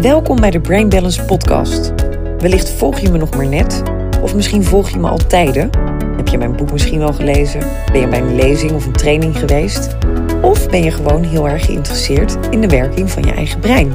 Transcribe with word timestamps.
Welkom 0.00 0.40
bij 0.40 0.50
de 0.50 0.60
Brain 0.60 0.88
Balance 0.88 1.24
Podcast. 1.24 1.92
Wellicht 2.38 2.70
volg 2.70 2.98
je 2.98 3.10
me 3.10 3.18
nog 3.18 3.36
maar 3.36 3.46
net, 3.46 3.82
of 4.22 4.34
misschien 4.34 4.64
volg 4.64 4.90
je 4.90 4.98
me 4.98 5.08
al 5.08 5.26
tijden. 5.26 5.70
Heb 6.16 6.28
je 6.28 6.38
mijn 6.38 6.56
boek 6.56 6.72
misschien 6.72 6.98
wel 6.98 7.12
gelezen? 7.12 7.60
Ben 7.92 8.00
je 8.00 8.08
bij 8.08 8.20
een 8.20 8.34
lezing 8.34 8.72
of 8.72 8.86
een 8.86 8.92
training 8.92 9.38
geweest? 9.38 9.96
Of 10.42 10.68
ben 10.68 10.82
je 10.82 10.90
gewoon 10.90 11.22
heel 11.22 11.48
erg 11.48 11.64
geïnteresseerd 11.64 12.36
in 12.50 12.60
de 12.60 12.68
werking 12.68 13.10
van 13.10 13.22
je 13.22 13.32
eigen 13.32 13.60
brein 13.60 13.92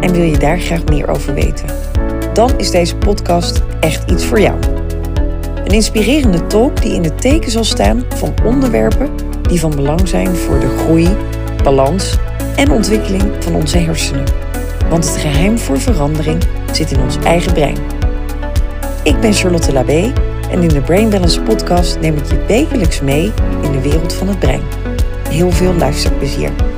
en 0.00 0.12
wil 0.12 0.22
je 0.22 0.38
daar 0.38 0.58
graag 0.58 0.84
meer 0.84 1.08
over 1.08 1.34
weten? 1.34 1.66
Dan 2.32 2.58
is 2.58 2.70
deze 2.70 2.96
podcast 2.96 3.62
echt 3.80 4.10
iets 4.10 4.24
voor 4.24 4.40
jou. 4.40 4.58
Een 5.64 5.74
inspirerende 5.74 6.46
talk 6.46 6.82
die 6.82 6.94
in 6.94 7.04
het 7.04 7.20
teken 7.20 7.50
zal 7.50 7.64
staan 7.64 8.04
van 8.08 8.34
onderwerpen 8.44 9.10
die 9.42 9.60
van 9.60 9.76
belang 9.76 10.08
zijn 10.08 10.36
voor 10.36 10.60
de 10.60 10.76
groei, 10.78 11.08
balans 11.62 12.18
en 12.56 12.70
ontwikkeling 12.70 13.22
van 13.38 13.54
onze 13.54 13.78
hersenen. 13.78 14.49
Want 14.90 15.04
het 15.04 15.16
geheim 15.16 15.58
voor 15.58 15.80
verandering 15.80 16.42
zit 16.72 16.90
in 16.90 17.00
ons 17.00 17.16
eigen 17.16 17.52
brein. 17.52 17.76
Ik 19.02 19.20
ben 19.20 19.32
Charlotte 19.32 19.72
Labé 19.72 20.12
en 20.50 20.62
in 20.62 20.68
de 20.68 20.80
Brain 20.80 21.10
Balance 21.10 21.40
podcast 21.40 22.00
neem 22.00 22.16
ik 22.16 22.24
je 22.24 22.44
wekelijks 22.46 23.00
mee 23.00 23.32
in 23.62 23.72
de 23.72 23.80
wereld 23.80 24.12
van 24.12 24.28
het 24.28 24.38
brein. 24.38 24.62
Heel 25.28 25.50
veel 25.50 25.74
luisterplezier. 25.74 26.69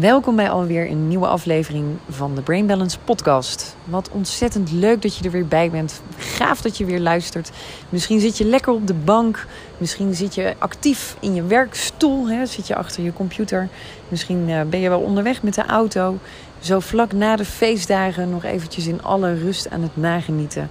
Welkom 0.00 0.36
bij 0.36 0.50
alweer 0.50 0.90
een 0.90 1.08
nieuwe 1.08 1.26
aflevering 1.26 1.86
van 2.08 2.34
de 2.34 2.42
Brain 2.42 2.66
Balance 2.66 2.98
podcast. 2.98 3.76
Wat 3.84 4.10
ontzettend 4.10 4.72
leuk 4.72 5.02
dat 5.02 5.16
je 5.16 5.24
er 5.24 5.30
weer 5.30 5.46
bij 5.46 5.70
bent. 5.70 6.02
Gaaf 6.16 6.60
dat 6.60 6.78
je 6.78 6.84
weer 6.84 7.00
luistert. 7.00 7.50
Misschien 7.88 8.20
zit 8.20 8.38
je 8.38 8.44
lekker 8.44 8.72
op 8.72 8.86
de 8.86 8.94
bank. 8.94 9.46
Misschien 9.78 10.14
zit 10.14 10.34
je 10.34 10.54
actief 10.58 11.16
in 11.20 11.34
je 11.34 11.42
werkstoel. 11.42 12.28
Hè? 12.28 12.46
Zit 12.46 12.66
je 12.66 12.74
achter 12.74 13.02
je 13.02 13.12
computer. 13.12 13.68
Misschien 14.08 14.48
eh, 14.48 14.60
ben 14.62 14.80
je 14.80 14.88
wel 14.88 15.00
onderweg 15.00 15.42
met 15.42 15.54
de 15.54 15.66
auto. 15.66 16.18
Zo 16.58 16.80
vlak 16.80 17.12
na 17.12 17.36
de 17.36 17.44
feestdagen 17.44 18.30
nog 18.30 18.44
eventjes 18.44 18.86
in 18.86 19.02
alle 19.02 19.34
rust 19.34 19.70
aan 19.70 19.82
het 19.82 19.96
nagenieten. 19.96 20.70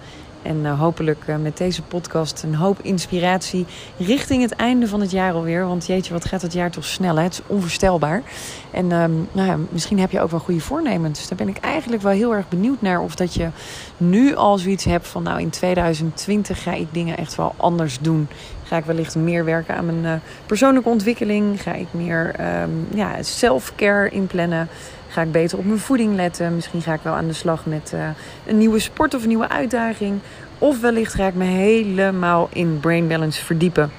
En 0.50 0.58
uh, 0.58 0.80
hopelijk 0.80 1.24
uh, 1.28 1.36
met 1.36 1.58
deze 1.58 1.82
podcast 1.82 2.44
een 2.44 2.56
hoop 2.56 2.80
inspiratie 2.82 3.66
richting 3.98 4.42
het 4.42 4.52
einde 4.52 4.88
van 4.88 5.02
het 5.02 5.12
jaar 5.12 5.34
alweer. 5.34 5.68
Want 5.68 5.86
jeetje, 5.86 6.14
wat 6.14 6.26
gaat 6.26 6.42
het 6.42 6.54
jaar 6.54 6.72
toch 6.72 6.86
snel, 6.86 7.16
hè? 7.16 7.24
Het 7.24 7.34
is 7.34 7.42
onvoorstelbaar. 7.48 8.24
En 8.72 8.92
um, 8.92 9.28
nou 9.32 9.48
ja, 9.48 9.58
misschien 9.70 10.00
heb 10.00 10.12
je 10.12 10.22
ook 10.22 10.32
wel 10.32 10.40
goede 10.40 10.60
voornemens. 10.60 11.28
Daar 11.28 11.38
ben 11.38 11.48
ik 11.48 11.58
eigenlijk 11.58 12.02
wel 12.02 12.12
heel 12.12 12.36
erg 12.36 12.50
benieuwd 12.50 12.82
naar. 12.82 13.02
Of 13.02 13.16
dat 13.16 13.34
je 13.34 13.50
nu 13.98 14.36
al 14.36 14.58
zoiets 14.58 14.84
hebt 14.84 15.08
van, 15.08 15.24
nou 15.24 15.40
in 15.40 15.50
2020 15.50 16.64
ga 16.64 16.74
ik 16.74 16.88
dingen 16.92 17.18
echt 17.18 17.36
wel 17.36 17.54
anders 17.58 17.98
doen. 18.02 18.28
Ga 18.64 18.78
ik 18.78 18.86
wellicht 18.86 19.16
meer 19.16 19.46
werken 19.46 19.76
aan 19.76 19.86
mijn 19.86 20.04
uh, 20.04 20.14
persoonlijke 20.46 20.90
ontwikkeling? 20.90 21.62
Ga 21.62 21.74
ik 21.74 21.88
meer 21.92 22.36
um, 22.62 22.88
ja, 22.94 23.16
inplannen? 24.12 24.68
Ga 25.10 25.22
ik 25.22 25.32
beter 25.32 25.58
op 25.58 25.66
mijn 25.66 25.80
voeding 25.80 26.16
letten? 26.16 26.56
Misschien 26.56 26.82
ga 26.82 26.94
ik 26.94 27.02
wel 27.04 27.14
aan 27.14 27.28
de 27.28 27.34
slag 27.34 27.66
met 27.66 27.92
uh, 27.96 28.08
een 28.46 28.58
nieuwe 28.58 28.80
sport 28.80 29.14
of 29.14 29.22
een 29.22 29.28
nieuwe 29.28 29.50
uitdaging. 29.50 30.20
Of 30.58 30.82
wellicht 30.82 31.14
ga 31.14 31.28
ik 31.28 31.34
me 31.34 31.44
helemaal 31.44 32.50
in 32.54 32.80
brain 32.80 33.08
balance 33.08 33.46
verdiepen. 33.46 33.92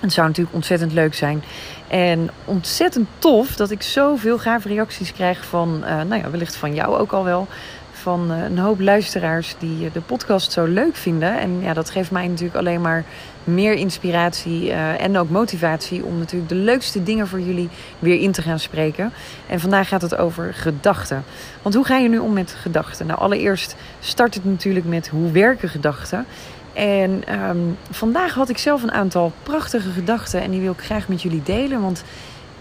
Het 0.00 0.12
zou 0.12 0.26
natuurlijk 0.26 0.54
ontzettend 0.54 0.92
leuk 0.92 1.14
zijn. 1.14 1.42
En 1.88 2.30
ontzettend 2.44 3.08
tof 3.18 3.56
dat 3.56 3.70
ik 3.70 3.82
zoveel 3.82 4.38
gave 4.38 4.68
reacties 4.68 5.12
krijg 5.12 5.44
van, 5.44 5.80
uh, 5.82 5.88
nou 5.88 6.22
ja, 6.22 6.30
wellicht 6.30 6.56
van 6.56 6.74
jou 6.74 6.96
ook 6.98 7.12
al 7.12 7.24
wel. 7.24 7.46
Van 7.92 8.32
uh, 8.32 8.44
een 8.44 8.58
hoop 8.58 8.80
luisteraars 8.80 9.54
die 9.58 9.90
de 9.92 10.00
podcast 10.00 10.52
zo 10.52 10.64
leuk 10.64 10.96
vinden. 10.96 11.38
En 11.38 11.60
ja, 11.60 11.72
dat 11.72 11.90
geeft 11.90 12.10
mij 12.10 12.28
natuurlijk 12.28 12.56
alleen 12.56 12.80
maar 12.80 13.04
meer 13.44 13.74
inspiratie 13.74 14.66
uh, 14.66 15.00
en 15.02 15.18
ook 15.18 15.30
motivatie 15.30 16.04
om 16.04 16.18
natuurlijk 16.18 16.48
de 16.48 16.54
leukste 16.54 17.02
dingen 17.02 17.28
voor 17.28 17.40
jullie 17.40 17.68
weer 17.98 18.20
in 18.20 18.32
te 18.32 18.42
gaan 18.42 18.58
spreken. 18.58 19.12
En 19.46 19.60
vandaag 19.60 19.88
gaat 19.88 20.02
het 20.02 20.16
over 20.16 20.54
gedachten. 20.54 21.24
Want 21.62 21.74
hoe 21.74 21.84
ga 21.84 21.96
je 21.96 22.08
nu 22.08 22.18
om 22.18 22.32
met 22.32 22.56
gedachten? 22.60 23.06
Nou, 23.06 23.18
allereerst 23.18 23.76
start 24.00 24.34
het 24.34 24.44
natuurlijk 24.44 24.86
met 24.86 25.08
hoe 25.08 25.30
werken 25.30 25.68
gedachten. 25.68 26.26
En 26.72 27.22
um, 27.48 27.76
vandaag 27.90 28.34
had 28.34 28.48
ik 28.48 28.58
zelf 28.58 28.82
een 28.82 28.92
aantal 28.92 29.32
prachtige 29.42 29.90
gedachten 29.90 30.42
en 30.42 30.50
die 30.50 30.60
wil 30.60 30.72
ik 30.72 30.80
graag 30.80 31.08
met 31.08 31.22
jullie 31.22 31.42
delen. 31.42 31.80
Want 31.80 32.04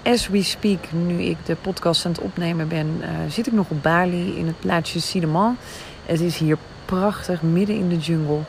as 0.03 0.27
we 0.27 0.43
speak, 0.43 0.91
nu 0.91 1.21
ik 1.21 1.37
de 1.45 1.55
podcast 1.55 2.05
aan 2.05 2.11
het 2.11 2.21
opnemen 2.21 2.67
ben, 2.67 2.87
uh, 3.01 3.07
zit 3.29 3.47
ik 3.47 3.53
nog 3.53 3.69
op 3.69 3.83
Bali 3.83 4.37
in 4.37 4.47
het 4.47 4.59
plaatsje 4.59 5.01
Sideman. 5.01 5.57
Het 6.05 6.21
is 6.21 6.37
hier 6.37 6.57
prachtig, 6.85 7.41
midden 7.41 7.75
in 7.75 7.89
de 7.89 7.97
jungle. 7.97 8.41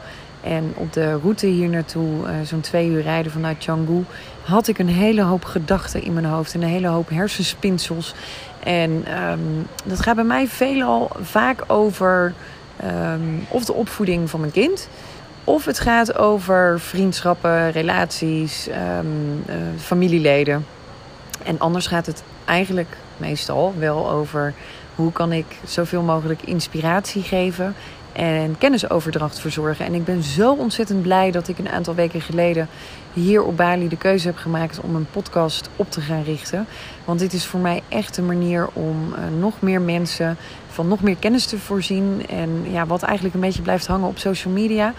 En 0.44 0.72
op 0.76 0.92
de 0.92 1.18
route 1.22 1.46
hier 1.46 1.68
naartoe, 1.68 2.22
uh, 2.22 2.30
zo'n 2.42 2.60
twee 2.60 2.88
uur 2.88 3.02
rijden 3.02 3.32
vanuit 3.32 3.58
Canggu, 3.58 4.04
had 4.42 4.68
ik 4.68 4.78
een 4.78 4.88
hele 4.88 5.22
hoop 5.22 5.44
gedachten 5.44 6.02
in 6.02 6.12
mijn 6.12 6.24
hoofd 6.24 6.54
en 6.54 6.62
een 6.62 6.68
hele 6.68 6.88
hoop 6.88 7.08
hersenspinsels. 7.08 8.14
En 8.62 8.90
um, 9.30 9.66
dat 9.84 10.00
gaat 10.00 10.14
bij 10.14 10.24
mij 10.24 10.46
veelal 10.46 11.10
vaak 11.20 11.64
over 11.66 12.34
um, 12.84 13.46
of 13.48 13.64
de 13.64 13.72
opvoeding 13.72 14.30
van 14.30 14.40
mijn 14.40 14.52
kind. 14.52 14.88
Of 15.44 15.64
het 15.64 15.80
gaat 15.80 16.18
over 16.18 16.80
vriendschappen, 16.80 17.70
relaties, 17.70 18.68
um, 18.68 19.44
uh, 19.48 19.54
familieleden. 19.78 20.66
En 21.42 21.58
anders 21.58 21.86
gaat 21.86 22.06
het 22.06 22.22
eigenlijk 22.44 22.96
meestal 23.16 23.74
wel 23.78 24.10
over 24.10 24.54
hoe 24.94 25.12
kan 25.12 25.32
ik 25.32 25.46
zoveel 25.66 26.02
mogelijk 26.02 26.42
inspiratie 26.42 27.22
geven 27.22 27.74
en 28.14 28.58
kennisoverdracht 28.58 29.40
verzorgen. 29.40 29.86
En 29.86 29.94
ik 29.94 30.04
ben 30.04 30.22
zo 30.22 30.52
ontzettend 30.52 31.02
blij 31.02 31.30
dat 31.30 31.48
ik 31.48 31.58
een 31.58 31.68
aantal 31.68 31.94
weken 31.94 32.20
geleden 32.20 32.68
hier 33.12 33.42
op 33.42 33.56
Bali 33.56 33.88
de 33.88 33.96
keuze 33.96 34.26
heb 34.26 34.36
gemaakt 34.36 34.80
om 34.80 34.94
een 34.94 35.06
podcast 35.10 35.68
op 35.76 35.90
te 35.90 36.00
gaan 36.00 36.22
richten. 36.22 36.66
Want 37.04 37.18
dit 37.18 37.32
is 37.32 37.46
voor 37.46 37.60
mij 37.60 37.82
echt 37.88 38.16
een 38.16 38.26
manier 38.26 38.68
om 38.72 38.96
uh, 39.12 39.40
nog 39.40 39.60
meer 39.60 39.80
mensen 39.80 40.36
van 40.68 40.88
nog 40.88 41.02
meer 41.02 41.16
kennis 41.16 41.46
te 41.46 41.58
voorzien. 41.58 42.22
En 42.28 42.64
ja, 42.70 42.86
wat 42.86 43.02
eigenlijk 43.02 43.34
een 43.34 43.40
beetje 43.40 43.62
blijft 43.62 43.86
hangen 43.86 44.08
op 44.08 44.18
social 44.18 44.52
media. 44.52 44.92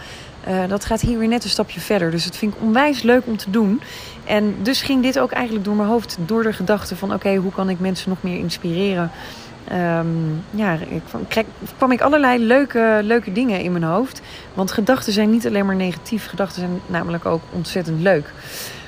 Uh, 0.48 0.68
dat 0.68 0.86
gaat 0.86 1.02
hier 1.02 1.20
weer 1.20 1.28
net 1.28 1.44
een 1.44 1.50
stapje 1.50 1.80
verder. 1.80 2.12
Dus 2.12 2.26
het 2.26 2.38
vind 2.38 2.54
ik 2.54 2.62
onwijs 2.62 3.02
leuk 3.02 3.26
om 3.26 3.38
te 3.38 3.50
doen. 3.50 3.82
En 4.26 4.56
dus 4.62 4.82
ging 4.82 5.04
dit 5.04 5.20
ook 5.20 5.32
eigenlijk 5.32 5.66
door 5.66 5.76
mijn 5.76 5.90
hoofd, 5.90 6.18
door 6.26 6.44
de 6.44 6.54
gedachte 6.54 6.96
van: 6.96 7.14
oké, 7.14 7.36
hoe 7.36 7.52
kan 7.52 7.70
ik 7.70 7.80
mensen 7.80 8.10
nog 8.10 8.22
meer 8.22 8.38
inspireren? 8.38 9.12
Um, 9.72 10.44
ja, 10.50 10.74
ik 10.74 11.02
kwam, 11.08 11.22
kwam 11.78 11.92
ik 11.92 12.02
allerlei 12.02 12.46
leuke, 12.46 13.00
leuke 13.04 13.32
dingen 13.32 13.60
in 13.62 13.72
mijn 13.72 13.84
hoofd. 13.84 14.22
Want 14.54 14.72
gedachten 14.72 15.14
zijn 15.14 15.30
niet 15.30 15.48
alleen 15.48 15.66
maar 15.66 15.76
negatief. 15.76 16.28
Gedachten 16.28 16.60
zijn 16.60 16.80
namelijk 16.88 17.26
ook 17.26 17.42
ontzettend 17.52 18.02
leuk. 18.02 18.34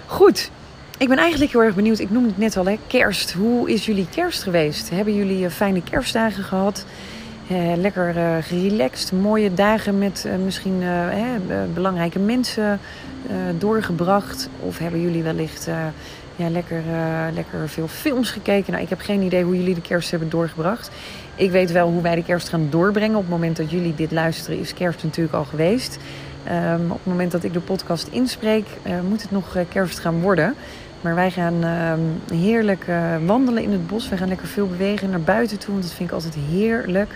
Goed, 0.06 0.52
ik 0.98 1.08
ben 1.08 1.18
eigenlijk 1.18 1.52
heel 1.52 1.64
erg 1.64 1.76
benieuwd. 1.76 2.00
Ik 2.00 2.12
noemde 2.12 2.30
het 2.30 2.38
net 2.38 2.58
al, 2.58 2.66
hè, 2.66 2.78
kerst. 2.88 3.34
Hoe 3.34 3.72
is 3.72 3.86
jullie 3.86 4.08
kerst 4.10 4.44
geweest? 4.44 4.90
Hebben 4.90 5.16
jullie 5.16 5.44
uh, 5.44 5.50
fijne 5.50 5.82
kerstdagen 5.84 6.44
gehad? 6.44 6.86
Uh, 7.52 7.76
lekker 7.76 8.18
uh, 8.18 8.36
gerelaxed, 8.42 9.12
mooie 9.12 9.54
dagen 9.54 9.98
met 9.98 10.24
uh, 10.28 10.34
misschien 10.44 10.84
belangrijke 11.74 12.20
mensen 12.20 12.80
doorgebracht? 13.58 14.50
Of 14.60 14.78
hebben 14.78 15.02
jullie 15.02 15.24
wellicht 15.24 15.70
ja, 16.38 16.50
lekker, 16.50 16.84
lekker 17.34 17.70
veel 17.70 17.88
films 17.88 18.32
gekeken? 18.32 18.72
Nou, 18.72 18.84
ik 18.84 18.90
heb 18.90 19.00
geen 19.00 19.22
idee 19.22 19.44
hoe 19.44 19.58
jullie 19.58 19.76
de 19.76 19.82
kerst 19.82 20.10
hebben 20.12 20.30
doorgebracht. 20.30 20.92
Ik 21.36 21.52
weet 21.52 21.72
wel 21.72 21.90
hoe 21.90 22.02
wij 22.02 22.16
de 22.16 22.24
kerst 22.24 22.50
gaan 22.50 22.68
doorbrengen. 22.70 23.16
Op 23.16 23.22
het 23.22 23.32
moment 23.32 23.58
dat 23.58 23.72
jullie 23.72 23.96
dit 23.96 24.12
luisteren 24.12 24.60
is 24.60 24.74
kerst 24.74 25.04
natuurlijk 25.04 25.36
al 25.36 25.46
geweest. 25.46 25.98
Um, 26.74 26.92
op 26.92 26.98
het 26.98 27.06
moment 27.06 27.32
dat 27.32 27.44
ik 27.44 27.54
de 27.54 27.60
podcast 27.60 28.08
inspreek 28.08 28.66
moet 29.10 29.22
het 29.22 29.32
nog 29.32 29.58
kerst 29.70 30.00
gaan 30.00 30.22
worden. 30.22 30.56
Maar 31.02 31.16
wij 31.16 31.32
gaan 31.32 31.64
uh, 31.64 31.94
heerlijk 32.40 32.86
wandelen 33.26 33.64
in 33.64 33.72
het 33.72 33.88
bos. 33.88 34.10
We 34.10 34.18
gaan 34.18 34.28
lekker 34.28 34.48
veel 34.48 34.68
bewegen 34.68 35.10
naar 35.10 35.22
buiten 35.22 35.60
toe. 35.60 35.72
Want 35.72 35.84
dat 35.84 35.94
vind 35.94 36.10
ik 36.10 36.16
altijd 36.16 36.36
heerlijk. 36.50 37.10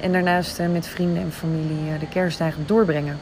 En 0.00 0.12
daarnaast 0.12 0.60
met 0.72 0.86
vrienden 0.86 1.22
en 1.22 1.32
familie 1.32 1.98
de 1.98 2.08
kerstdagen 2.08 2.62
doorbrengen. 2.66 3.18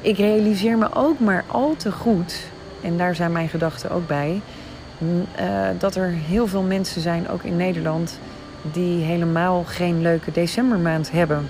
Ik 0.00 0.16
realiseer 0.16 0.78
me 0.78 0.88
ook 0.94 1.18
maar 1.18 1.44
al 1.46 1.74
te 1.76 1.92
goed. 1.92 2.40
En 2.82 2.96
daar 2.96 3.14
zijn 3.14 3.32
mijn 3.32 3.48
gedachten 3.48 3.90
ook 3.90 4.06
bij. 4.06 4.40
Dat 5.78 5.94
er 5.94 6.08
heel 6.08 6.46
veel 6.46 6.62
mensen 6.62 7.00
zijn, 7.00 7.28
ook 7.28 7.42
in 7.42 7.56
Nederland. 7.56 8.18
Die 8.72 9.04
helemaal 9.04 9.64
geen 9.66 10.02
leuke 10.02 10.32
decembermaand 10.32 11.10
hebben. 11.10 11.48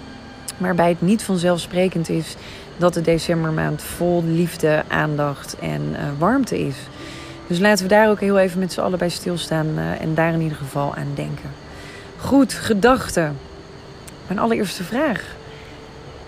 Waarbij 0.56 0.88
het 0.88 1.00
niet 1.00 1.22
vanzelfsprekend 1.22 2.08
is 2.08 2.36
dat 2.76 2.94
de 2.94 3.00
decembermaand 3.00 3.82
vol 3.82 4.24
liefde, 4.24 4.82
aandacht 4.88 5.58
en 5.58 5.96
warmte 6.18 6.58
is. 6.66 6.76
Dus 7.46 7.58
laten 7.58 7.82
we 7.82 7.90
daar 7.90 8.10
ook 8.10 8.20
heel 8.20 8.38
even 8.38 8.58
met 8.58 8.72
z'n 8.72 8.80
allen 8.80 8.98
bij 8.98 9.08
stilstaan 9.08 9.66
uh, 9.66 10.00
en 10.00 10.14
daar 10.14 10.32
in 10.32 10.40
ieder 10.40 10.56
geval 10.56 10.94
aan 10.94 11.12
denken. 11.14 11.50
Goed, 12.16 12.52
gedachten. 12.52 13.38
Mijn 14.26 14.38
allereerste 14.38 14.84
vraag. 14.84 15.24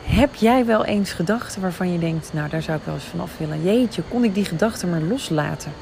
Heb 0.03 0.35
jij 0.35 0.67
wel 0.67 0.85
eens 0.85 1.13
gedachten 1.13 1.61
waarvan 1.61 1.93
je 1.93 1.99
denkt, 1.99 2.31
nou 2.33 2.49
daar 2.49 2.63
zou 2.63 2.79
ik 2.79 2.85
wel 2.85 2.95
eens 2.95 3.05
vanaf 3.05 3.39
willen. 3.39 3.63
Jeetje, 3.63 4.03
kon 4.09 4.25
ik 4.25 4.35
die 4.35 4.45
gedachten 4.45 4.91
maar 4.91 5.01
loslaten? 5.01 5.73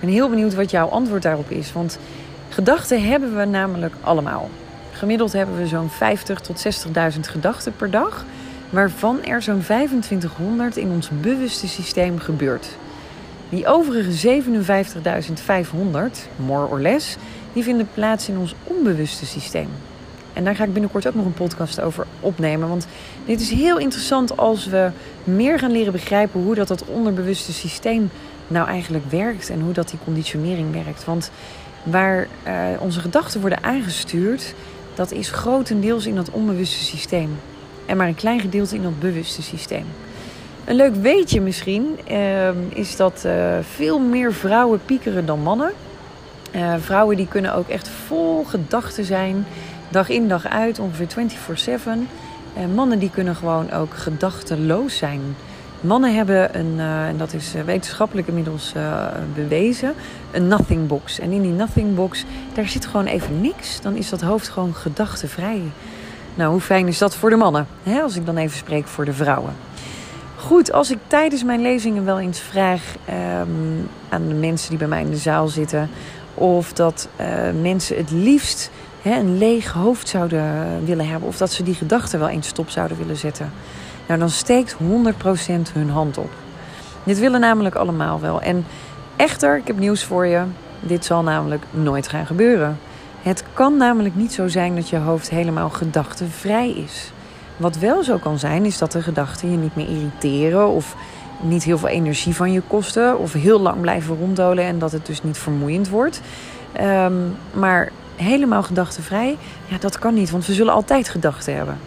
Ben 0.00 0.08
heel 0.08 0.28
benieuwd 0.28 0.54
wat 0.54 0.70
jouw 0.70 0.88
antwoord 0.88 1.22
daarop 1.22 1.50
is. 1.50 1.72
Want 1.72 1.98
gedachten 2.48 3.08
hebben 3.08 3.36
we 3.36 3.44
namelijk 3.44 3.94
allemaal. 4.00 4.50
Gemiddeld 4.92 5.32
hebben 5.32 5.56
we 5.56 5.66
zo'n 5.66 5.90
50 5.90 6.40
tot 6.40 6.66
60.000 7.14 7.20
gedachten 7.20 7.76
per 7.76 7.90
dag. 7.90 8.24
waarvan 8.70 9.24
er 9.24 9.42
zo'n 9.42 9.60
2500 9.60 10.76
in 10.76 10.90
ons 10.90 11.10
bewuste 11.20 11.68
systeem 11.68 12.18
gebeurt. 12.18 12.68
Die 13.48 13.66
overige 13.66 14.42
57.500, 14.42 16.28
more 16.36 16.68
or 16.68 16.80
less, 16.80 17.16
die 17.52 17.62
vinden 17.62 17.88
plaats 17.94 18.28
in 18.28 18.38
ons 18.38 18.54
onbewuste 18.64 19.26
systeem. 19.26 19.68
En 20.32 20.44
daar 20.44 20.56
ga 20.56 20.64
ik 20.64 20.72
binnenkort 20.72 21.06
ook 21.06 21.14
nog 21.14 21.24
een 21.24 21.32
podcast 21.32 21.80
over 21.80 22.06
opnemen. 22.20 22.68
Want 22.68 22.86
dit 23.24 23.40
is 23.40 23.50
heel 23.50 23.78
interessant 23.78 24.36
als 24.36 24.66
we 24.66 24.90
meer 25.24 25.58
gaan 25.58 25.70
leren 25.70 25.92
begrijpen 25.92 26.42
hoe 26.42 26.54
dat, 26.54 26.68
dat 26.68 26.84
onderbewuste 26.84 27.52
systeem 27.52 28.10
nou 28.48 28.68
eigenlijk 28.68 29.10
werkt 29.10 29.50
en 29.50 29.60
hoe 29.60 29.72
dat 29.72 29.88
die 29.88 29.98
conditionering 30.04 30.84
werkt. 30.84 31.04
Want 31.04 31.30
waar 31.82 32.26
uh, 32.46 32.52
onze 32.78 33.00
gedachten 33.00 33.40
worden 33.40 33.62
aangestuurd, 33.62 34.54
dat 34.94 35.12
is 35.12 35.30
grotendeels 35.30 36.06
in 36.06 36.14
dat 36.14 36.30
onbewuste 36.30 36.84
systeem. 36.84 37.38
En 37.86 37.96
maar 37.96 38.08
een 38.08 38.14
klein 38.14 38.40
gedeelte 38.40 38.74
in 38.74 38.82
dat 38.82 38.98
bewuste 38.98 39.42
systeem. 39.42 39.84
Een 40.64 40.76
leuk 40.76 40.94
weetje 40.94 41.40
misschien 41.40 41.98
uh, 42.10 42.48
is 42.68 42.96
dat 42.96 43.22
uh, 43.26 43.32
veel 43.74 43.98
meer 43.98 44.32
vrouwen 44.32 44.80
piekeren 44.84 45.26
dan 45.26 45.40
mannen. 45.40 45.72
Vrouwen 46.78 47.16
die 47.16 47.28
kunnen 47.28 47.54
ook 47.54 47.68
echt 47.68 47.88
vol 48.06 48.44
gedachten 48.44 49.04
zijn, 49.04 49.46
dag 49.88 50.08
in 50.08 50.28
dag 50.28 50.46
uit, 50.46 50.78
ongeveer 50.78 51.28
24/7. 52.56 52.72
mannen 52.74 52.98
die 52.98 53.10
kunnen 53.10 53.36
gewoon 53.36 53.72
ook 53.72 53.94
gedachteloos 53.94 54.96
zijn. 54.96 55.20
Mannen 55.80 56.14
hebben 56.14 56.58
een, 56.58 56.74
uh, 56.76 57.06
en 57.06 57.16
dat 57.16 57.32
is 57.32 57.52
wetenschappelijk 57.64 58.28
inmiddels 58.28 58.72
uh, 58.76 59.06
bewezen, 59.34 59.94
een 60.30 60.48
nothing 60.48 60.86
box. 60.86 61.18
En 61.18 61.32
in 61.32 61.42
die 61.42 61.52
nothing 61.52 61.94
box, 61.94 62.24
daar 62.54 62.68
zit 62.68 62.86
gewoon 62.86 63.06
even 63.06 63.40
niks. 63.40 63.80
Dan 63.80 63.96
is 63.96 64.08
dat 64.08 64.20
hoofd 64.20 64.48
gewoon 64.48 64.74
gedachtenvrij. 64.74 65.62
Nou, 66.34 66.50
hoe 66.50 66.60
fijn 66.60 66.88
is 66.88 66.98
dat 66.98 67.16
voor 67.16 67.30
de 67.30 67.36
mannen? 67.36 67.66
Hè? 67.82 68.00
Als 68.00 68.16
ik 68.16 68.26
dan 68.26 68.36
even 68.36 68.56
spreek 68.56 68.86
voor 68.86 69.04
de 69.04 69.12
vrouwen. 69.12 69.52
Goed, 70.36 70.72
als 70.72 70.90
ik 70.90 70.98
tijdens 71.06 71.44
mijn 71.44 71.62
lezingen 71.62 72.04
wel 72.04 72.20
eens 72.20 72.40
vraag 72.40 72.82
um, 73.40 73.88
aan 74.08 74.28
de 74.28 74.34
mensen 74.34 74.68
die 74.68 74.78
bij 74.78 74.88
mij 74.88 75.00
in 75.00 75.10
de 75.10 75.16
zaal 75.16 75.48
zitten, 75.48 75.90
of 76.34 76.72
dat 76.72 77.08
mensen 77.60 77.96
het 77.96 78.10
liefst 78.10 78.70
hè, 79.02 79.18
een 79.18 79.38
leeg 79.38 79.72
hoofd 79.72 80.08
zouden 80.08 80.66
willen 80.84 81.08
hebben, 81.08 81.28
of 81.28 81.36
dat 81.36 81.52
ze 81.52 81.62
die 81.62 81.74
gedachten 81.74 82.18
wel 82.18 82.28
eens 82.28 82.48
stop 82.48 82.70
zouden 82.70 82.98
willen 82.98 83.16
zetten. 83.16 83.52
Nou, 84.06 84.20
dan 84.20 84.30
steekt 84.30 84.74
100% 84.74 84.76
hun 85.72 85.90
hand 85.90 86.18
op. 86.18 86.30
Dit 87.04 87.18
willen 87.18 87.40
namelijk 87.40 87.74
allemaal 87.74 88.20
wel. 88.20 88.40
En 88.40 88.66
echter, 89.16 89.56
ik 89.56 89.66
heb 89.66 89.78
nieuws 89.78 90.04
voor 90.04 90.26
je. 90.26 90.42
Dit 90.80 91.04
zal 91.04 91.22
namelijk 91.22 91.64
nooit 91.70 92.08
gaan 92.08 92.26
gebeuren. 92.26 92.78
Het 93.22 93.44
kan 93.54 93.76
namelijk 93.76 94.14
niet 94.14 94.32
zo 94.32 94.48
zijn 94.48 94.74
dat 94.74 94.88
je 94.88 94.96
hoofd 94.96 95.30
helemaal 95.30 95.70
gedachtenvrij 95.70 96.70
is. 96.70 97.12
Wat 97.56 97.76
wel 97.76 98.04
zo 98.04 98.18
kan 98.18 98.38
zijn, 98.38 98.64
is 98.64 98.78
dat 98.78 98.92
de 98.92 99.02
gedachten 99.02 99.50
je 99.50 99.56
niet 99.56 99.76
meer 99.76 99.88
irriteren 99.88 100.68
of 100.68 100.96
niet 101.40 101.64
heel 101.64 101.78
veel 101.78 101.88
energie 101.88 102.34
van 102.34 102.52
je 102.52 102.62
kosten 102.66 103.18
of 103.18 103.32
heel 103.32 103.60
lang 103.60 103.80
blijven 103.80 104.16
ronddolen 104.16 104.64
en 104.64 104.78
dat 104.78 104.92
het 104.92 105.06
dus 105.06 105.22
niet 105.22 105.38
vermoeiend 105.38 105.88
wordt. 105.88 106.20
Um, 106.80 107.36
maar 107.52 107.92
helemaal 108.16 108.62
gedachtenvrij, 108.62 109.36
ja, 109.66 109.78
dat 109.78 109.98
kan 109.98 110.14
niet, 110.14 110.30
want 110.30 110.46
we 110.46 110.52
zullen 110.52 110.72
altijd 110.72 111.08
gedachten 111.08 111.56
hebben. 111.56 111.78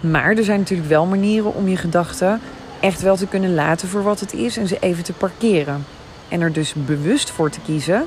Maar 0.00 0.36
er 0.36 0.44
zijn 0.44 0.58
natuurlijk 0.58 0.88
wel 0.88 1.06
manieren 1.06 1.54
om 1.54 1.68
je 1.68 1.76
gedachten 1.76 2.40
echt 2.80 3.02
wel 3.02 3.16
te 3.16 3.26
kunnen 3.26 3.54
laten 3.54 3.88
voor 3.88 4.02
wat 4.02 4.20
het 4.20 4.32
is 4.32 4.56
en 4.56 4.68
ze 4.68 4.76
even 4.80 5.04
te 5.04 5.12
parkeren. 5.12 5.84
En 6.28 6.40
er 6.40 6.52
dus 6.52 6.74
bewust 6.74 7.30
voor 7.30 7.50
te 7.50 7.60
kiezen 7.60 8.06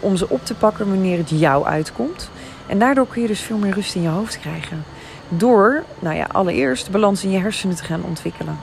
om 0.00 0.16
ze 0.16 0.28
op 0.28 0.44
te 0.44 0.54
pakken 0.54 0.88
wanneer 0.88 1.18
het 1.18 1.30
jou 1.30 1.66
uitkomt. 1.66 2.30
En 2.66 2.78
daardoor 2.78 3.06
kun 3.06 3.22
je 3.22 3.28
dus 3.28 3.40
veel 3.40 3.56
meer 3.56 3.74
rust 3.74 3.94
in 3.94 4.02
je 4.02 4.08
hoofd 4.08 4.40
krijgen. 4.40 4.84
Door, 5.28 5.84
nou 5.98 6.16
ja, 6.16 6.26
allereerst 6.32 6.84
de 6.84 6.90
balans 6.90 7.24
in 7.24 7.30
je 7.30 7.38
hersenen 7.38 7.76
te 7.76 7.84
gaan 7.84 8.04
ontwikkelen. 8.04 8.58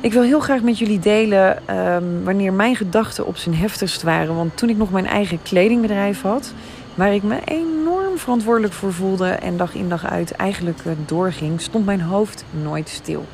Ik 0.00 0.12
wil 0.12 0.22
heel 0.22 0.40
graag 0.40 0.62
met 0.62 0.78
jullie 0.78 0.98
delen 0.98 1.76
um, 1.76 2.24
wanneer 2.24 2.52
mijn 2.52 2.76
gedachten 2.76 3.26
op 3.26 3.36
zijn 3.36 3.54
heftigst 3.54 4.02
waren. 4.02 4.34
Want 4.34 4.56
toen 4.56 4.68
ik 4.68 4.76
nog 4.76 4.90
mijn 4.90 5.06
eigen 5.06 5.42
kledingbedrijf 5.42 6.22
had, 6.22 6.52
waar 6.94 7.14
ik 7.14 7.22
me 7.22 7.40
enorm 7.44 8.18
verantwoordelijk 8.18 8.74
voor 8.74 8.92
voelde 8.92 9.28
en 9.28 9.56
dag 9.56 9.74
in 9.74 9.88
dag 9.88 10.06
uit 10.06 10.32
eigenlijk 10.32 10.80
eh, 10.84 10.92
doorging, 11.06 11.60
stond 11.60 11.84
mijn 11.84 12.00
hoofd 12.00 12.44
nooit 12.50 12.88
stil. 12.88 13.24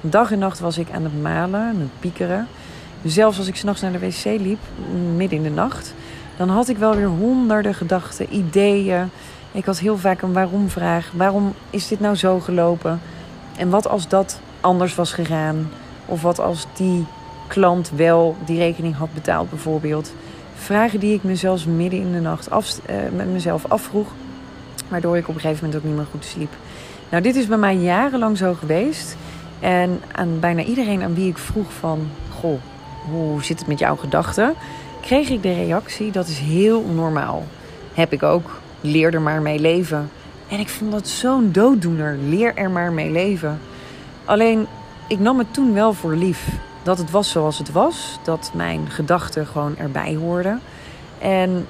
Dag 0.00 0.32
en 0.32 0.38
nacht 0.38 0.60
was 0.60 0.78
ik 0.78 0.90
aan 0.90 1.04
het 1.04 1.22
malen, 1.22 1.60
aan 1.60 1.80
het 1.80 2.00
piekeren. 2.00 2.48
Zelfs 3.04 3.38
als 3.38 3.46
ik 3.46 3.56
s'nachts 3.56 3.80
naar 3.80 3.92
de 3.92 3.98
wc 3.98 4.24
liep, 4.24 4.58
midden 5.16 5.38
in 5.38 5.44
de 5.44 5.50
nacht, 5.50 5.94
dan 6.36 6.48
had 6.48 6.68
ik 6.68 6.78
wel 6.78 6.94
weer 6.94 7.06
honderden 7.06 7.74
gedachten, 7.74 8.34
ideeën. 8.34 9.10
Ik 9.52 9.64
had 9.64 9.78
heel 9.78 9.98
vaak 9.98 10.22
een 10.22 10.32
waarom-vraag. 10.32 11.10
Waarom 11.14 11.54
is 11.70 11.88
dit 11.88 12.00
nou 12.00 12.14
zo 12.14 12.40
gelopen? 12.40 13.00
En 13.56 13.70
wat 13.70 13.88
als 13.88 14.08
dat 14.08 14.40
anders 14.60 14.94
was 14.94 15.12
gegaan? 15.12 15.70
Of 16.06 16.22
wat 16.22 16.40
als 16.40 16.66
die 16.76 17.06
klant 17.46 17.90
wel 17.94 18.36
die 18.44 18.58
rekening 18.58 18.96
had 18.96 19.14
betaald, 19.14 19.50
bijvoorbeeld? 19.50 20.12
Vragen 20.56 21.00
die 21.00 21.14
ik 21.14 21.22
me 21.22 21.36
zelfs 21.36 21.64
midden 21.64 22.00
in 22.00 22.12
de 22.12 22.20
nacht 22.20 22.50
af, 22.50 22.78
uh, 22.90 22.96
met 23.16 23.32
mezelf 23.32 23.64
afvroeg, 23.68 24.08
waardoor 24.88 25.16
ik 25.16 25.28
op 25.28 25.34
een 25.34 25.40
gegeven 25.40 25.64
moment 25.64 25.82
ook 25.82 25.88
niet 25.88 25.98
meer 25.98 26.08
goed 26.10 26.24
sliep. 26.24 26.52
Nou, 27.08 27.22
dit 27.22 27.36
is 27.36 27.46
bij 27.46 27.58
mij 27.58 27.76
jarenlang 27.76 28.36
zo 28.36 28.54
geweest. 28.54 29.16
En 29.60 30.00
aan 30.12 30.40
bijna 30.40 30.62
iedereen 30.62 31.02
aan 31.02 31.14
wie 31.14 31.28
ik 31.28 31.38
vroeg 31.38 31.72
van, 31.72 32.08
goh, 32.40 32.60
hoe 33.10 33.44
zit 33.44 33.58
het 33.58 33.68
met 33.68 33.78
jouw 33.78 33.96
gedachten? 33.96 34.54
Kreeg 35.00 35.28
ik 35.28 35.42
de 35.42 35.54
reactie, 35.54 36.10
dat 36.10 36.28
is 36.28 36.38
heel 36.38 36.84
normaal. 36.94 37.44
Heb 37.94 38.12
ik 38.12 38.22
ook, 38.22 38.60
leer 38.80 39.14
er 39.14 39.20
maar 39.20 39.42
mee 39.42 39.58
leven. 39.58 40.10
En 40.48 40.58
ik 40.58 40.68
vond 40.68 40.92
dat 40.92 41.08
zo'n 41.08 41.52
dooddoener, 41.52 42.18
leer 42.28 42.52
er 42.54 42.70
maar 42.70 42.92
mee 42.92 43.10
leven. 43.10 43.60
Alleen, 44.24 44.66
ik 45.08 45.18
nam 45.18 45.38
het 45.38 45.54
toen 45.54 45.74
wel 45.74 45.92
voor 45.92 46.14
lief 46.14 46.48
dat 46.86 46.98
het 46.98 47.10
was 47.10 47.30
zoals 47.30 47.58
het 47.58 47.72
was. 47.72 48.18
Dat 48.22 48.50
mijn 48.54 48.90
gedachten 48.90 49.46
gewoon 49.46 49.76
erbij 49.76 50.14
hoorden. 50.14 50.60
En 51.18 51.66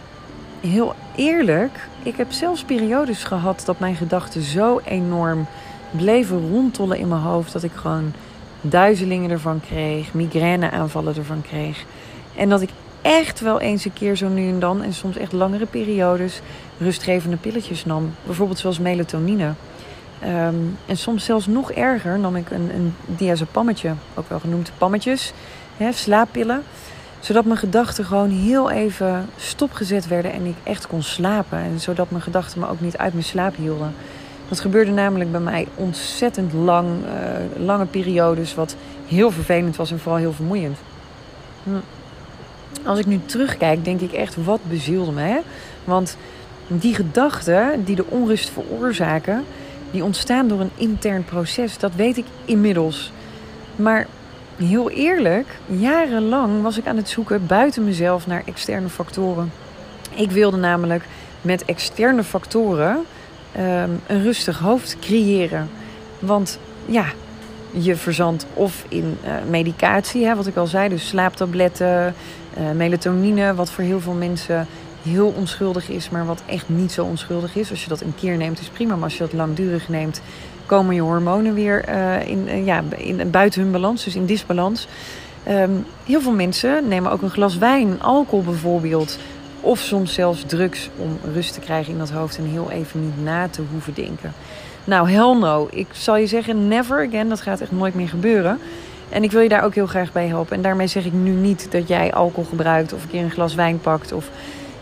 heel 0.61 0.95
eerlijk, 1.15 1.89
ik 2.03 2.17
heb 2.17 2.33
zelfs 2.33 2.65
periodes 2.65 3.25
gehad 3.25 3.63
dat 3.67 3.79
mijn 3.79 3.97
gedachten 3.97 4.43
zo 4.43 4.81
enorm 4.85 5.47
bleven 5.91 6.51
rondtollen 6.51 6.99
in 6.99 7.09
mijn 7.09 7.21
hoofd. 7.21 7.53
Dat 7.53 7.63
ik 7.63 7.73
gewoon 7.75 8.13
duizelingen 8.61 9.31
ervan 9.31 9.61
kreeg, 9.61 10.15
migraineaanvallen 10.15 11.17
ervan 11.17 11.43
kreeg. 11.43 11.85
En 12.37 12.49
dat 12.49 12.61
ik 12.61 12.71
echt 13.03 13.41
wel 13.41 13.61
eens 13.61 13.85
een 13.85 13.93
keer 13.93 14.17
zo 14.17 14.29
nu 14.29 14.49
en 14.49 14.61
dan, 14.61 14.83
en 14.83 14.95
soms 14.95 15.17
echt 15.17 15.33
langere 15.33 15.67
periodes, 15.67 16.41
rustgevende 16.79 17.37
pilletjes 17.37 17.85
nam. 17.85 18.15
Bijvoorbeeld 18.25 18.59
zoals 18.59 18.79
melatonine. 18.79 19.53
Um, 20.25 20.79
en 20.87 20.97
soms 20.97 21.25
zelfs 21.25 21.47
nog 21.47 21.73
erger 21.73 22.19
nam 22.19 22.37
ik 22.37 22.51
een, 22.51 22.71
een 22.75 22.95
diazepammetje, 23.07 23.93
ook 24.15 24.29
wel 24.29 24.41
genoemd 24.41 24.73
pammetjes, 24.79 25.33
hè, 25.77 25.93
slaappillen. 25.93 26.63
Zodat 27.21 27.45
mijn 27.45 27.59
gedachten 27.59 28.05
gewoon 28.05 28.31
heel 28.31 28.71
even 28.71 29.29
stopgezet 29.37 30.09
werden 30.09 30.33
en 30.33 30.45
ik 30.45 30.55
echt 30.63 30.87
kon 30.87 31.03
slapen. 31.03 31.59
En 31.59 31.81
zodat 31.81 32.11
mijn 32.11 32.23
gedachten 32.23 32.61
me 32.61 32.69
ook 32.69 32.81
niet 32.81 32.97
uit 32.97 33.13
mijn 33.13 33.25
slaap 33.25 33.57
hielden. 33.57 33.95
Dat 34.49 34.61
gebeurde 34.61 34.91
namelijk 34.91 35.31
bij 35.31 35.41
mij 35.41 35.67
ontzettend 35.75 36.53
lang, 36.53 36.89
uh, 36.89 37.65
lange 37.67 37.87
periodes, 37.87 38.55
wat 38.55 38.77
heel 39.07 39.31
vervelend 39.31 39.77
was 39.77 39.91
en 39.91 39.99
vooral 39.99 40.21
heel 40.21 40.33
vermoeiend. 40.33 40.79
Hm. 41.63 41.71
Als 42.85 42.99
ik 42.99 43.07
nu 43.07 43.21
terugkijk, 43.25 43.85
denk 43.85 44.01
ik 44.01 44.13
echt, 44.13 44.45
wat 44.45 44.61
bezielde 44.63 45.13
me. 45.13 45.21
Hè? 45.21 45.39
Want 45.85 46.17
die 46.67 46.95
gedachten 46.95 47.85
die 47.85 47.97
de 47.97 48.07
onrust 48.09 48.51
veroorzaken, 48.51 49.45
die 49.91 50.05
ontstaan 50.05 50.49
door 50.49 50.61
een 50.61 50.71
intern 50.77 51.25
proces. 51.25 51.79
Dat 51.79 51.95
weet 51.95 52.17
ik 52.17 52.25
inmiddels. 52.45 53.13
Maar 53.77 54.07
heel 54.57 54.91
eerlijk, 54.91 55.47
jarenlang 55.67 56.63
was 56.63 56.79
ik 56.79 56.87
aan 56.87 56.97
het 56.97 57.09
zoeken 57.09 57.47
buiten 57.47 57.85
mezelf 57.85 58.27
naar 58.27 58.43
externe 58.47 58.89
factoren. 58.89 59.53
Ik 60.15 60.31
wilde 60.31 60.57
namelijk 60.57 61.05
met 61.41 61.65
externe 61.65 62.25
factoren 62.25 62.97
um, 63.57 64.01
een 64.07 64.23
rustig 64.23 64.59
hoofd 64.59 64.97
creëren. 65.01 65.69
Want 66.19 66.59
ja, 66.87 67.05
je 67.71 67.97
verzandt 67.97 68.47
of 68.55 68.85
in 68.89 69.19
uh, 69.25 69.31
medicatie, 69.49 70.25
hè, 70.25 70.35
wat 70.35 70.47
ik 70.47 70.57
al 70.57 70.67
zei, 70.67 70.89
dus 70.89 71.09
slaaptabletten, 71.09 72.15
uh, 72.59 72.71
melatonine, 72.71 73.55
wat 73.55 73.71
voor 73.71 73.85
heel 73.85 74.01
veel 74.01 74.13
mensen 74.13 74.67
heel 75.07 75.35
onschuldig 75.37 75.89
is, 75.89 76.11
maar 76.11 76.27
wat 76.27 76.43
echt 76.47 76.69
niet 76.69 76.93
zo 76.93 77.05
onschuldig 77.05 77.57
is. 77.57 77.71
Als 77.71 77.83
je 77.83 77.89
dat 77.89 78.01
een 78.01 78.15
keer 78.21 78.37
neemt, 78.37 78.61
is 78.61 78.69
prima. 78.69 78.95
Maar 78.95 79.05
als 79.05 79.17
je 79.17 79.25
dat 79.25 79.33
langdurig 79.33 79.89
neemt, 79.89 80.21
komen 80.67 80.95
je 80.95 81.01
hormonen 81.01 81.55
weer 81.55 81.89
uh, 81.89 82.29
in, 82.29 82.49
uh, 82.49 82.67
ja, 82.67 82.83
in, 82.97 83.31
buiten 83.31 83.63
hun 83.63 83.73
balans, 83.73 84.05
dus 84.05 84.17
in 84.17 84.27
disbalans. 84.27 84.89
Um, 85.49 85.87
heel 86.05 86.21
veel 86.21 86.33
mensen 86.33 86.89
nemen 86.89 87.11
ook 87.11 87.23
een 87.23 87.31
glas 87.31 87.59
wijn, 87.59 88.03
alcohol 88.03 88.45
bijvoorbeeld. 88.45 89.19
Of 89.61 89.79
soms 89.79 90.15
zelfs 90.15 90.45
drugs 90.47 90.91
om 90.97 91.19
rust 91.33 91.55
te 91.55 91.61
krijgen 91.61 91.93
in 91.93 91.99
dat 91.99 92.11
hoofd 92.11 92.39
en 92.39 92.45
heel 92.45 92.71
even 92.71 93.05
niet 93.05 93.25
na 93.25 93.49
te 93.49 93.63
hoeven 93.71 93.95
denken. 93.95 94.33
Nou, 94.85 95.11
hell 95.11 95.35
no. 95.35 95.69
Ik 95.71 95.87
zal 95.91 96.17
je 96.17 96.27
zeggen, 96.27 96.69
never 96.69 97.07
again. 97.07 97.29
Dat 97.29 97.41
gaat 97.41 97.61
echt 97.61 97.73
nooit 97.73 97.95
meer 97.95 98.09
gebeuren. 98.09 98.59
En 99.09 99.23
ik 99.23 99.31
wil 99.31 99.41
je 99.41 99.49
daar 99.49 99.65
ook 99.65 99.75
heel 99.75 99.87
graag 99.87 100.13
bij 100.13 100.27
helpen. 100.27 100.57
En 100.57 100.63
daarmee 100.63 100.87
zeg 100.87 101.05
ik 101.05 101.13
nu 101.13 101.31
niet 101.31 101.67
dat 101.71 101.89
jij 101.89 102.13
alcohol 102.13 102.45
gebruikt 102.45 102.93
of 102.93 103.03
een 103.03 103.11
keer 103.11 103.23
een 103.23 103.31
glas 103.31 103.55
wijn 103.55 103.81
pakt 103.81 104.13
of 104.13 104.31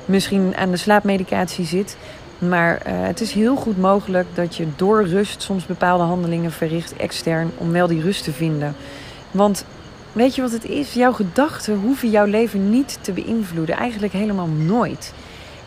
misschien 0.04 0.56
aan 0.56 0.70
de 0.70 0.76
slaapmedicatie 0.76 1.64
zit. 1.64 1.96
Maar 2.38 2.82
uh, 2.86 2.92
het 2.92 3.20
is 3.20 3.32
heel 3.32 3.56
goed 3.56 3.78
mogelijk 3.78 4.26
dat 4.34 4.56
je 4.56 4.66
door 4.76 5.06
rust 5.06 5.42
soms 5.42 5.66
bepaalde 5.66 6.04
handelingen 6.04 6.52
verricht 6.52 6.96
extern 6.96 7.50
om 7.56 7.72
wel 7.72 7.86
die 7.86 8.02
rust 8.02 8.24
te 8.24 8.32
vinden. 8.32 8.74
Want 9.30 9.64
weet 10.12 10.34
je 10.34 10.42
wat 10.42 10.52
het 10.52 10.64
is? 10.64 10.92
Jouw 10.92 11.12
gedachten 11.12 11.78
hoeven 11.78 12.10
jouw 12.10 12.26
leven 12.26 12.70
niet 12.70 12.98
te 13.00 13.12
beïnvloeden. 13.12 13.76
Eigenlijk 13.76 14.12
helemaal 14.12 14.48
nooit. 14.48 15.12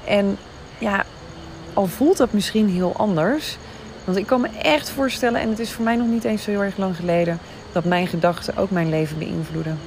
En 0.05 0.37
ja, 0.77 1.03
al 1.73 1.85
voelt 1.85 2.17
dat 2.17 2.33
misschien 2.33 2.69
heel 2.69 2.93
anders. 2.97 3.57
Want 4.03 4.17
ik 4.17 4.25
kan 4.25 4.41
me 4.41 4.49
echt 4.61 4.89
voorstellen, 4.89 5.41
en 5.41 5.49
het 5.49 5.59
is 5.59 5.71
voor 5.71 5.83
mij 5.83 5.95
nog 5.95 6.07
niet 6.07 6.23
eens 6.23 6.43
zo 6.43 6.51
heel 6.51 6.63
erg 6.63 6.77
lang 6.77 6.95
geleden, 6.95 7.39
dat 7.71 7.85
mijn 7.85 8.07
gedachten 8.07 8.57
ook 8.57 8.71
mijn 8.71 8.89
leven 8.89 9.17
beïnvloeden. 9.17 9.79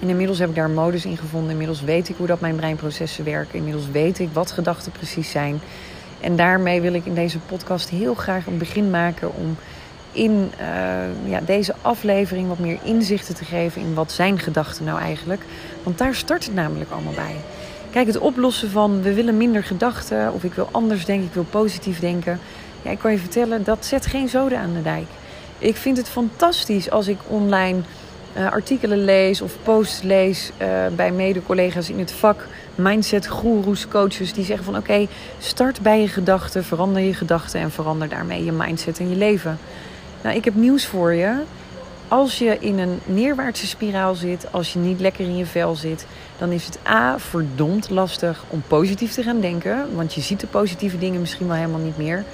En 0.00 0.08
inmiddels 0.08 0.38
heb 0.38 0.48
ik 0.48 0.54
daar 0.54 0.70
modus 0.70 1.04
in 1.04 1.16
gevonden. 1.16 1.50
Inmiddels 1.50 1.82
weet 1.82 2.08
ik 2.08 2.16
hoe 2.16 2.26
dat 2.26 2.40
mijn 2.40 2.56
breinprocessen 2.56 3.24
werken. 3.24 3.58
Inmiddels 3.58 3.90
weet 3.90 4.18
ik 4.18 4.28
wat 4.32 4.50
gedachten 4.50 4.92
precies 4.92 5.30
zijn. 5.30 5.60
En 6.20 6.36
daarmee 6.36 6.80
wil 6.80 6.94
ik 6.94 7.06
in 7.06 7.14
deze 7.14 7.38
podcast 7.38 7.88
heel 7.88 8.14
graag 8.14 8.46
een 8.46 8.58
begin 8.58 8.90
maken 8.90 9.34
om 9.34 9.56
in 10.12 10.50
uh, 10.60 11.30
ja, 11.30 11.40
deze 11.40 11.74
aflevering 11.82 12.48
wat 12.48 12.58
meer 12.58 12.78
inzichten 12.82 13.34
te 13.34 13.44
geven 13.44 13.82
in 13.82 13.94
wat 13.94 14.12
zijn 14.12 14.38
gedachten 14.38 14.84
nou 14.84 15.00
eigenlijk. 15.00 15.42
Want 15.82 15.98
daar 15.98 16.14
start 16.14 16.44
het 16.44 16.54
namelijk 16.54 16.90
allemaal 16.90 17.12
bij. 17.12 17.34
Kijk, 17.90 18.06
het 18.06 18.18
oplossen 18.18 18.70
van 18.70 19.02
we 19.02 19.14
willen 19.14 19.36
minder 19.36 19.64
gedachten 19.64 20.32
of 20.32 20.44
ik 20.44 20.54
wil 20.54 20.68
anders 20.70 21.04
denken, 21.04 21.26
ik 21.26 21.34
wil 21.34 21.46
positief 21.50 22.00
denken. 22.00 22.40
Ja, 22.82 22.90
ik 22.90 22.98
kan 22.98 23.12
je 23.12 23.18
vertellen, 23.18 23.64
dat 23.64 23.86
zet 23.86 24.06
geen 24.06 24.28
zoden 24.28 24.58
aan 24.58 24.72
de 24.72 24.82
dijk. 24.82 25.06
Ik 25.58 25.76
vind 25.76 25.96
het 25.96 26.08
fantastisch 26.08 26.90
als 26.90 27.08
ik 27.08 27.18
online 27.26 27.80
uh, 28.36 28.52
artikelen 28.52 29.04
lees 29.04 29.40
of 29.40 29.56
posts 29.62 30.02
lees 30.02 30.50
uh, 30.62 30.68
bij 30.96 31.12
mede-collega's 31.12 31.90
in 31.90 31.98
het 31.98 32.12
vak. 32.12 32.46
Mindset 32.74 33.30
gurus, 33.30 33.88
coaches 33.88 34.32
die 34.32 34.44
zeggen 34.44 34.64
van 34.64 34.76
oké, 34.76 35.06
start 35.38 35.80
bij 35.80 36.00
je 36.00 36.08
gedachten, 36.08 36.64
verander 36.64 37.02
je 37.02 37.14
gedachten 37.14 37.60
en 37.60 37.70
verander 37.70 38.08
daarmee 38.08 38.44
je 38.44 38.52
mindset 38.52 38.98
en 38.98 39.08
je 39.10 39.16
leven. 39.16 39.58
Nou, 40.22 40.36
ik 40.36 40.44
heb 40.44 40.54
nieuws 40.54 40.86
voor 40.86 41.14
je. 41.14 41.42
Als 42.08 42.38
je 42.38 42.56
in 42.60 42.78
een 42.78 43.00
neerwaartse 43.04 43.66
spiraal 43.66 44.14
zit, 44.14 44.46
als 44.50 44.72
je 44.72 44.78
niet 44.78 45.00
lekker 45.00 45.24
in 45.24 45.36
je 45.36 45.46
vel 45.46 45.74
zit, 45.74 46.06
dan 46.38 46.52
is 46.52 46.66
het 46.66 46.78
A 46.88 47.18
verdomd 47.18 47.90
lastig 47.90 48.44
om 48.48 48.62
positief 48.66 49.12
te 49.12 49.22
gaan 49.22 49.40
denken, 49.40 49.94
want 49.94 50.14
je 50.14 50.20
ziet 50.20 50.40
de 50.40 50.46
positieve 50.46 50.98
dingen 50.98 51.20
misschien 51.20 51.46
wel 51.46 51.56
helemaal 51.56 51.80
niet 51.80 51.98
meer 51.98 52.24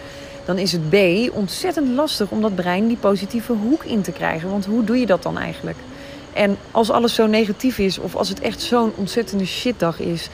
dan 0.47 0.59
is 0.59 0.73
het 0.73 0.91
B 0.91 0.97
ontzettend 1.33 1.89
lastig 1.89 2.31
om 2.31 2.41
dat 2.43 2.55
brein 2.55 2.87
die 2.87 2.97
positieve 2.97 3.53
hoek 3.53 3.85
in 3.85 4.03
te 4.03 4.13
krijgen. 4.13 4.51
Want 4.51 4.67
hoe 4.67 4.85
doe 4.85 4.99
je 4.99 5.07
dat 5.07 5.23
dan 5.23 5.39
eigenlijk? 5.39 5.79
En 6.33 6.59
als 6.71 6.91
alles 6.91 7.15
zo 7.15 7.27
negatief 7.27 7.79
is, 7.79 7.99
of 7.99 8.17
als 8.17 8.29
het 8.29 8.41
echt 8.41 8.61
zo'n 8.61 8.93
ontzettende 8.97 9.47
shitdag 9.47 10.01
is, 10.01 10.29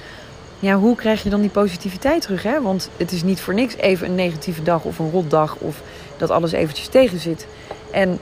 ja, 0.58 0.76
hoe 0.76 0.96
krijg 0.96 1.22
je 1.22 1.30
dan 1.30 1.40
die 1.40 1.50
positiviteit 1.50 2.22
terug? 2.22 2.42
Hè? 2.42 2.60
Want 2.60 2.88
het 2.96 3.12
is 3.12 3.22
niet 3.22 3.40
voor 3.40 3.54
niks 3.54 3.76
even 3.76 4.06
een 4.06 4.14
negatieve 4.14 4.62
dag 4.62 4.84
of 4.84 4.98
een 4.98 5.10
rotdag 5.10 5.56
of 5.56 5.80
dat 6.16 6.30
alles 6.30 6.52
eventjes 6.52 6.88
tegen 6.88 7.18
zit. 7.18 7.46
En 7.90 8.18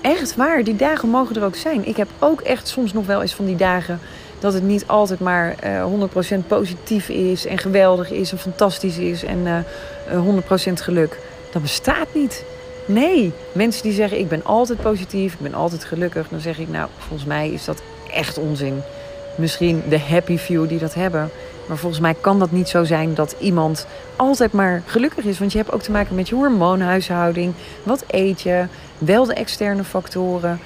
echt 0.00 0.36
waar, 0.36 0.64
die 0.64 0.76
dagen 0.76 1.08
mogen 1.08 1.36
er 1.36 1.44
ook 1.44 1.56
zijn. 1.56 1.88
Ik 1.88 1.96
heb 1.96 2.08
ook 2.18 2.40
echt 2.40 2.68
soms 2.68 2.92
nog 2.92 3.06
wel 3.06 3.22
eens 3.22 3.34
van 3.34 3.44
die 3.44 3.56
dagen 3.56 4.00
dat 4.40 4.52
het 4.52 4.62
niet 4.62 4.84
altijd 4.86 5.20
maar 5.20 5.54
uh, 5.64 5.80
eh, 5.80 5.86
100% 6.42 6.46
positief 6.46 7.08
is 7.08 7.46
en 7.46 7.58
geweldig 7.58 8.10
is 8.10 8.32
en 8.32 8.38
fantastisch 8.38 8.98
is 8.98 9.24
en 9.24 9.38
uh, 9.38 9.58
eh, 10.06 10.70
100% 10.70 10.72
geluk. 10.72 11.18
Dat 11.52 11.62
bestaat 11.62 12.08
niet. 12.12 12.44
Nee, 12.86 13.32
mensen 13.52 13.82
die 13.82 13.92
zeggen 13.92 14.18
ik 14.18 14.28
ben 14.28 14.44
altijd 14.44 14.80
positief, 14.80 15.32
ik 15.32 15.40
ben 15.40 15.54
altijd 15.54 15.84
gelukkig, 15.84 16.28
dan 16.28 16.40
zeg 16.40 16.58
ik 16.58 16.68
nou, 16.68 16.88
volgens 16.98 17.28
mij 17.28 17.50
is 17.50 17.64
dat 17.64 17.82
echt 18.12 18.38
onzin. 18.38 18.82
Misschien 19.34 19.82
de 19.88 19.98
happy 19.98 20.36
few 20.36 20.68
die 20.68 20.78
dat 20.78 20.94
hebben. 20.94 21.30
Maar 21.70 21.78
volgens 21.78 22.00
mij 22.00 22.14
kan 22.20 22.38
dat 22.38 22.50
niet 22.50 22.68
zo 22.68 22.84
zijn 22.84 23.14
dat 23.14 23.36
iemand 23.38 23.86
altijd 24.16 24.52
maar 24.52 24.82
gelukkig 24.86 25.24
is. 25.24 25.38
Want 25.38 25.52
je 25.52 25.58
hebt 25.58 25.72
ook 25.72 25.82
te 25.82 25.90
maken 25.90 26.14
met 26.14 26.28
je 26.28 26.34
hormoonhuishouding. 26.34 27.52
Wat 27.82 28.04
eet 28.06 28.40
je? 28.40 28.64
Wel 28.98 29.24
de 29.24 29.34
externe 29.34 29.84
factoren. 29.84 30.60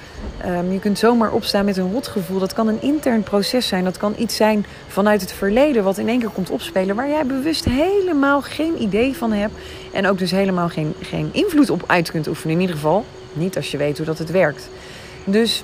Um, 0.45 0.71
je 0.71 0.79
kunt 0.79 0.99
zomaar 0.99 1.31
opstaan 1.31 1.65
met 1.65 1.77
een 1.77 1.91
rotgevoel. 1.91 2.39
Dat 2.39 2.53
kan 2.53 2.67
een 2.67 2.81
intern 2.81 3.23
proces 3.23 3.67
zijn. 3.67 3.83
Dat 3.83 3.97
kan 3.97 4.13
iets 4.17 4.35
zijn 4.35 4.65
vanuit 4.87 5.21
het 5.21 5.31
verleden 5.33 5.83
wat 5.83 5.97
in 5.97 6.07
één 6.07 6.19
keer 6.19 6.29
komt 6.29 6.49
opspelen. 6.49 6.95
Waar 6.95 7.09
jij 7.09 7.25
bewust 7.25 7.65
helemaal 7.65 8.41
geen 8.41 8.81
idee 8.81 9.15
van 9.15 9.31
hebt. 9.31 9.53
En 9.93 10.07
ook 10.07 10.17
dus 10.17 10.31
helemaal 10.31 10.69
geen, 10.69 10.93
geen 11.01 11.29
invloed 11.31 11.69
op 11.69 11.83
uit 11.87 12.11
kunt 12.11 12.27
oefenen. 12.27 12.55
In 12.55 12.61
ieder 12.61 12.75
geval 12.75 13.05
niet 13.33 13.55
als 13.55 13.71
je 13.71 13.77
weet 13.77 13.97
hoe 13.97 14.05
dat 14.05 14.17
het 14.17 14.31
werkt. 14.31 14.69
Dus 15.25 15.63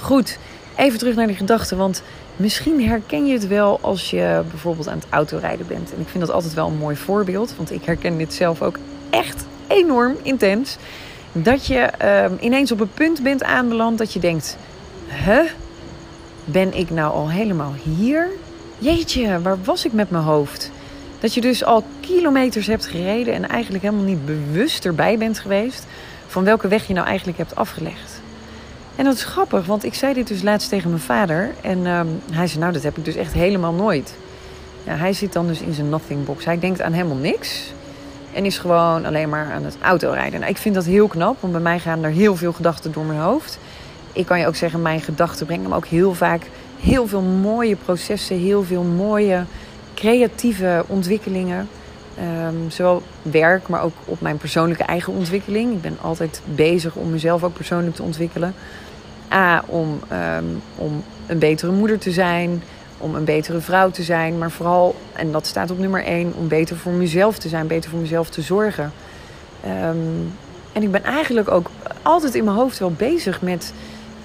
goed, 0.00 0.38
even 0.76 0.98
terug 0.98 1.14
naar 1.14 1.26
die 1.26 1.36
gedachten. 1.36 1.76
Want 1.76 2.02
Misschien 2.38 2.88
herken 2.88 3.26
je 3.26 3.32
het 3.32 3.46
wel 3.46 3.78
als 3.80 4.10
je 4.10 4.42
bijvoorbeeld 4.50 4.88
aan 4.88 4.98
het 4.98 5.06
autorijden 5.10 5.66
bent. 5.66 5.92
En 5.94 6.00
ik 6.00 6.08
vind 6.08 6.26
dat 6.26 6.34
altijd 6.34 6.54
wel 6.54 6.66
een 6.66 6.76
mooi 6.76 6.96
voorbeeld, 6.96 7.54
want 7.56 7.70
ik 7.70 7.84
herken 7.84 8.18
dit 8.18 8.34
zelf 8.34 8.62
ook 8.62 8.78
echt 9.10 9.44
enorm 9.66 10.16
intens. 10.22 10.76
Dat 11.32 11.66
je 11.66 11.90
uh, 12.02 12.24
ineens 12.40 12.72
op 12.72 12.80
een 12.80 12.92
punt 12.94 13.22
bent 13.22 13.42
aanbeland 13.42 13.98
dat 13.98 14.12
je 14.12 14.18
denkt: 14.18 14.56
Huh? 15.24 15.50
Ben 16.44 16.74
ik 16.74 16.90
nou 16.90 17.12
al 17.12 17.30
helemaal 17.30 17.74
hier? 17.82 18.28
Jeetje, 18.78 19.42
waar 19.42 19.58
was 19.64 19.84
ik 19.84 19.92
met 19.92 20.10
mijn 20.10 20.24
hoofd? 20.24 20.70
Dat 21.20 21.34
je 21.34 21.40
dus 21.40 21.64
al 21.64 21.84
kilometers 22.00 22.66
hebt 22.66 22.86
gereden 22.86 23.34
en 23.34 23.48
eigenlijk 23.48 23.84
helemaal 23.84 24.04
niet 24.04 24.26
bewust 24.26 24.84
erbij 24.84 25.18
bent 25.18 25.38
geweest 25.38 25.86
van 26.26 26.44
welke 26.44 26.68
weg 26.68 26.86
je 26.86 26.94
nou 26.94 27.06
eigenlijk 27.06 27.38
hebt 27.38 27.56
afgelegd. 27.56 28.17
En 28.98 29.04
dat 29.04 29.14
is 29.14 29.24
grappig, 29.24 29.66
want 29.66 29.84
ik 29.84 29.94
zei 29.94 30.14
dit 30.14 30.28
dus 30.28 30.42
laatst 30.42 30.68
tegen 30.68 30.90
mijn 30.90 31.02
vader. 31.02 31.50
En 31.60 31.86
ehm, 31.86 32.06
hij 32.32 32.46
zei, 32.46 32.60
nou, 32.60 32.72
dat 32.72 32.82
heb 32.82 32.96
ik 32.96 33.04
dus 33.04 33.14
echt 33.14 33.32
helemaal 33.32 33.72
nooit. 33.72 34.14
Ja, 34.84 34.94
hij 34.94 35.12
zit 35.12 35.32
dan 35.32 35.46
dus 35.46 35.60
in 35.60 35.72
zijn 35.72 35.88
nothing 35.88 36.24
box. 36.24 36.44
Hij 36.44 36.58
denkt 36.58 36.80
aan 36.80 36.92
helemaal 36.92 37.16
niks. 37.16 37.72
En 38.32 38.44
is 38.44 38.58
gewoon 38.58 39.04
alleen 39.04 39.28
maar 39.28 39.52
aan 39.52 39.64
het 39.64 39.76
autorijden. 39.80 40.40
Nou, 40.40 40.52
ik 40.52 40.58
vind 40.58 40.74
dat 40.74 40.84
heel 40.84 41.08
knap, 41.08 41.40
want 41.40 41.52
bij 41.52 41.62
mij 41.62 41.78
gaan 41.78 42.04
er 42.04 42.10
heel 42.10 42.36
veel 42.36 42.52
gedachten 42.52 42.92
door 42.92 43.04
mijn 43.04 43.20
hoofd. 43.20 43.58
Ik 44.12 44.26
kan 44.26 44.38
je 44.38 44.46
ook 44.46 44.56
zeggen, 44.56 44.82
mijn 44.82 45.00
gedachten 45.00 45.46
brengen 45.46 45.68
me 45.68 45.76
ook 45.76 45.86
heel 45.86 46.14
vaak 46.14 46.42
heel 46.80 47.06
veel 47.06 47.22
mooie 47.22 47.76
processen. 47.76 48.38
Heel 48.38 48.64
veel 48.64 48.82
mooie 48.82 49.44
creatieve 49.94 50.84
ontwikkelingen. 50.86 51.68
Um, 52.46 52.70
zowel 52.70 53.02
werk, 53.22 53.68
maar 53.68 53.82
ook 53.82 53.94
op 54.04 54.20
mijn 54.20 54.36
persoonlijke 54.36 54.84
eigen 54.84 55.12
ontwikkeling. 55.12 55.72
Ik 55.72 55.80
ben 55.80 55.96
altijd 56.00 56.42
bezig 56.44 56.94
om 56.94 57.10
mezelf 57.10 57.44
ook 57.44 57.54
persoonlijk 57.54 57.96
te 57.96 58.02
ontwikkelen. 58.02 58.54
A, 59.32 59.62
om, 59.66 60.00
ehm, 60.08 60.44
om 60.74 61.04
een 61.26 61.38
betere 61.38 61.72
moeder 61.72 61.98
te 61.98 62.10
zijn, 62.10 62.62
om 62.98 63.14
een 63.14 63.24
betere 63.24 63.60
vrouw 63.60 63.90
te 63.90 64.02
zijn, 64.02 64.38
maar 64.38 64.50
vooral, 64.50 64.94
en 65.12 65.32
dat 65.32 65.46
staat 65.46 65.70
op 65.70 65.78
nummer 65.78 66.04
één, 66.04 66.32
om 66.36 66.48
beter 66.48 66.76
voor 66.76 66.92
mezelf 66.92 67.38
te 67.38 67.48
zijn, 67.48 67.66
beter 67.66 67.90
voor 67.90 68.00
mezelf 68.00 68.30
te 68.30 68.42
zorgen. 68.42 68.92
Ehm, 69.64 69.96
en 70.72 70.82
ik 70.82 70.90
ben 70.90 71.04
eigenlijk 71.04 71.50
ook 71.50 71.70
altijd 72.02 72.34
in 72.34 72.44
mijn 72.44 72.56
hoofd 72.56 72.78
wel 72.78 72.92
bezig 72.92 73.42
met 73.42 73.72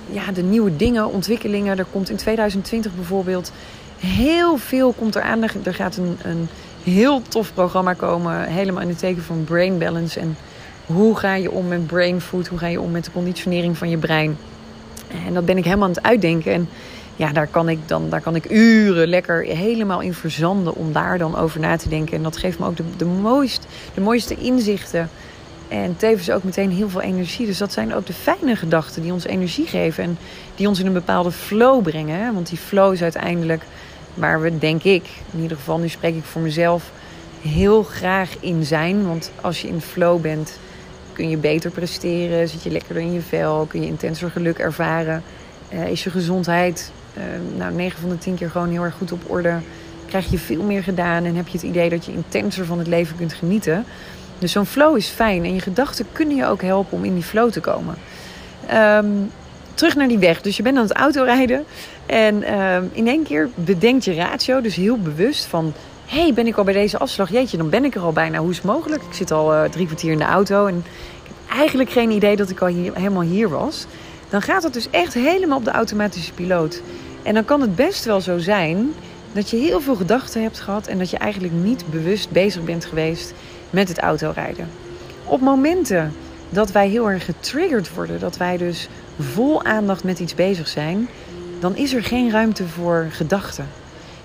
ja, 0.09 0.31
de 0.31 0.43
nieuwe 0.43 0.75
dingen, 0.75 1.11
ontwikkelingen. 1.11 1.77
Er 1.77 1.85
komt 1.91 2.09
in 2.09 2.15
2020 2.15 2.95
bijvoorbeeld 2.95 3.51
heel 3.99 4.57
veel 4.57 4.91
komt 4.91 5.15
er 5.15 5.21
aan. 5.21 5.43
Er 5.43 5.73
gaat 5.73 5.97
een, 5.97 6.17
een 6.23 6.47
heel 6.83 7.21
tof 7.21 7.53
programma 7.53 7.93
komen, 7.93 8.43
helemaal 8.43 8.81
in 8.81 8.87
het 8.87 8.99
teken 8.99 9.23
van 9.23 9.43
brain 9.43 9.77
balance. 9.77 10.19
En 10.19 10.37
hoe 10.85 11.17
ga 11.17 11.35
je 11.35 11.51
om 11.51 11.67
met 11.67 11.87
brain 11.87 12.21
food? 12.21 12.47
Hoe 12.47 12.59
ga 12.59 12.67
je 12.67 12.81
om 12.81 12.91
met 12.91 13.05
de 13.05 13.11
conditionering 13.11 13.77
van 13.77 13.89
je 13.89 13.97
brein? 13.97 14.37
En 15.27 15.33
dat 15.33 15.45
ben 15.45 15.57
ik 15.57 15.63
helemaal 15.63 15.87
aan 15.87 15.93
het 15.93 16.03
uitdenken. 16.03 16.53
En 16.53 16.69
ja, 17.15 17.31
daar 17.31 17.47
kan 17.47 17.69
ik 17.69 17.79
dan 17.85 18.09
daar 18.09 18.21
kan 18.21 18.35
ik 18.35 18.51
uren 18.51 19.07
lekker 19.07 19.43
helemaal 19.43 20.01
in 20.01 20.13
verzanden 20.13 20.75
om 20.75 20.93
daar 20.93 21.17
dan 21.17 21.37
over 21.37 21.59
na 21.59 21.77
te 21.77 21.89
denken. 21.89 22.17
En 22.17 22.23
dat 22.23 22.37
geeft 22.37 22.59
me 22.59 22.65
ook 22.65 22.77
de, 22.77 22.83
de, 22.97 23.05
mooist, 23.05 23.67
de 23.93 24.01
mooiste 24.01 24.35
inzichten. 24.35 25.09
En 25.67 25.97
tevens 25.97 26.29
ook 26.29 26.43
meteen 26.43 26.71
heel 26.71 26.89
veel 26.89 27.01
energie. 27.01 27.45
Dus 27.45 27.57
dat 27.57 27.73
zijn 27.73 27.93
ook 27.93 28.05
de 28.05 28.13
fijne 28.13 28.55
gedachten 28.55 29.01
die 29.01 29.13
ons 29.13 29.25
energie 29.25 29.67
geven. 29.67 30.03
En 30.03 30.17
die 30.55 30.67
ons 30.67 30.79
in 30.79 30.85
een 30.85 30.93
bepaalde 30.93 31.31
flow 31.31 31.83
brengen. 31.83 32.33
Want 32.33 32.49
die 32.49 32.57
flow 32.57 32.93
is 32.93 33.01
uiteindelijk 33.01 33.63
waar 34.13 34.41
we, 34.41 34.57
denk 34.57 34.83
ik, 34.83 35.05
in 35.31 35.41
ieder 35.41 35.57
geval 35.57 35.77
nu 35.77 35.89
spreek 35.89 36.15
ik 36.15 36.23
voor 36.23 36.41
mezelf, 36.41 36.91
heel 37.41 37.83
graag 37.83 38.29
in 38.39 38.65
zijn. 38.65 39.07
Want 39.07 39.31
als 39.41 39.61
je 39.61 39.67
in 39.67 39.81
flow 39.81 40.21
bent, 40.21 40.59
kun 41.13 41.29
je 41.29 41.37
beter 41.37 41.71
presteren, 41.71 42.49
zit 42.49 42.63
je 42.63 42.71
lekkerder 42.71 43.03
in 43.03 43.13
je 43.13 43.21
vel, 43.21 43.65
kun 43.65 43.81
je 43.81 43.87
intenser 43.87 44.29
geluk 44.29 44.57
ervaren. 44.57 45.23
Uh, 45.73 45.87
is 45.87 46.03
je 46.03 46.09
gezondheid 46.09 46.91
uh, 47.17 47.23
nou, 47.57 47.73
9 47.73 48.01
van 48.01 48.09
de 48.09 48.17
10 48.17 48.35
keer 48.35 48.49
gewoon 48.49 48.69
heel 48.69 48.83
erg 48.83 48.95
goed 48.95 49.11
op 49.11 49.21
orde. 49.27 49.57
Krijg 50.05 50.31
je 50.31 50.37
veel 50.37 50.63
meer 50.63 50.83
gedaan 50.83 51.23
en 51.23 51.35
heb 51.35 51.47
je 51.47 51.57
het 51.57 51.67
idee 51.67 51.89
dat 51.89 52.05
je 52.05 52.11
intenser 52.11 52.65
van 52.65 52.77
het 52.77 52.87
leven 52.87 53.15
kunt 53.17 53.33
genieten. 53.33 53.85
Dus 54.39 54.51
zo'n 54.51 54.65
flow 54.65 54.97
is 54.97 55.07
fijn 55.07 55.43
en 55.43 55.53
je 55.53 55.61
gedachten 55.61 56.05
kunnen 56.11 56.35
je 56.35 56.45
ook 56.45 56.61
helpen 56.61 56.97
om 56.97 57.03
in 57.03 57.13
die 57.13 57.23
flow 57.23 57.51
te 57.51 57.59
komen. 57.59 57.95
Um, 58.73 59.31
terug 59.73 59.95
naar 59.95 60.07
die 60.07 60.17
weg. 60.17 60.41
Dus 60.41 60.57
je 60.57 60.63
bent 60.63 60.77
aan 60.77 60.83
het 60.83 60.93
autorijden 60.93 61.63
en 62.05 62.43
ehm, 62.43 62.83
in 62.91 63.07
één 63.07 63.23
keer 63.23 63.49
bedenkt 63.55 64.05
je 64.05 64.13
ratio, 64.13 64.61
dus 64.61 64.75
heel 64.75 64.97
bewust 64.97 65.45
van 65.45 65.73
hey, 66.13 66.33
ben 66.33 66.47
ik 66.47 66.57
al 66.57 66.63
bij 66.63 66.73
deze 66.73 66.97
afslag? 66.97 67.31
Jeetje, 67.31 67.57
dan 67.57 67.69
ben 67.69 67.85
ik 67.85 67.95
er 67.95 68.01
al 68.01 68.11
bijna. 68.11 68.37
Hoe 68.37 68.49
is 68.49 68.55
het 68.55 68.65
mogelijk? 68.65 69.03
Ik 69.03 69.13
zit 69.13 69.31
al 69.31 69.53
uh, 69.53 69.63
drie 69.63 69.85
kwartier 69.85 70.11
in 70.11 70.17
de 70.17 70.23
auto 70.23 70.65
en 70.65 70.77
ik 70.77 70.83
heb 71.23 71.57
eigenlijk 71.57 71.89
geen 71.89 72.11
idee 72.11 72.35
dat 72.35 72.49
ik 72.49 72.61
al 72.61 72.67
hier, 72.67 72.95
helemaal 72.95 73.21
hier 73.21 73.49
was. 73.49 73.85
Dan 74.29 74.41
gaat 74.41 74.63
het 74.63 74.73
dus 74.73 74.89
echt 74.89 75.13
helemaal 75.13 75.57
op 75.57 75.65
de 75.65 75.71
automatische 75.71 76.33
piloot. 76.33 76.81
En 77.23 77.33
dan 77.33 77.45
kan 77.45 77.61
het 77.61 77.75
best 77.75 78.05
wel 78.05 78.21
zo 78.21 78.37
zijn 78.37 78.93
dat 79.31 79.49
je 79.49 79.57
heel 79.57 79.81
veel 79.81 79.95
gedachten 79.95 80.41
hebt 80.41 80.59
gehad 80.59 80.87
en 80.87 80.97
dat 80.97 81.09
je 81.09 81.17
eigenlijk 81.17 81.53
niet 81.53 81.83
bewust 81.89 82.31
bezig 82.31 82.63
bent 82.63 82.85
geweest 82.85 83.33
met 83.69 83.87
het 83.87 83.99
autorijden. 83.99 84.69
Op 85.25 85.41
momenten 85.41 86.13
dat 86.49 86.71
wij 86.71 86.87
heel 86.87 87.09
erg 87.09 87.25
getriggerd 87.25 87.93
worden, 87.93 88.19
dat 88.19 88.37
wij 88.37 88.57
dus 88.57 88.87
vol 89.19 89.63
aandacht 89.63 90.03
met 90.03 90.19
iets 90.19 90.35
bezig 90.35 90.67
zijn, 90.67 91.09
dan 91.59 91.75
is 91.75 91.93
er 91.93 92.03
geen 92.03 92.31
ruimte 92.31 92.67
voor 92.67 93.07
gedachten. 93.11 93.67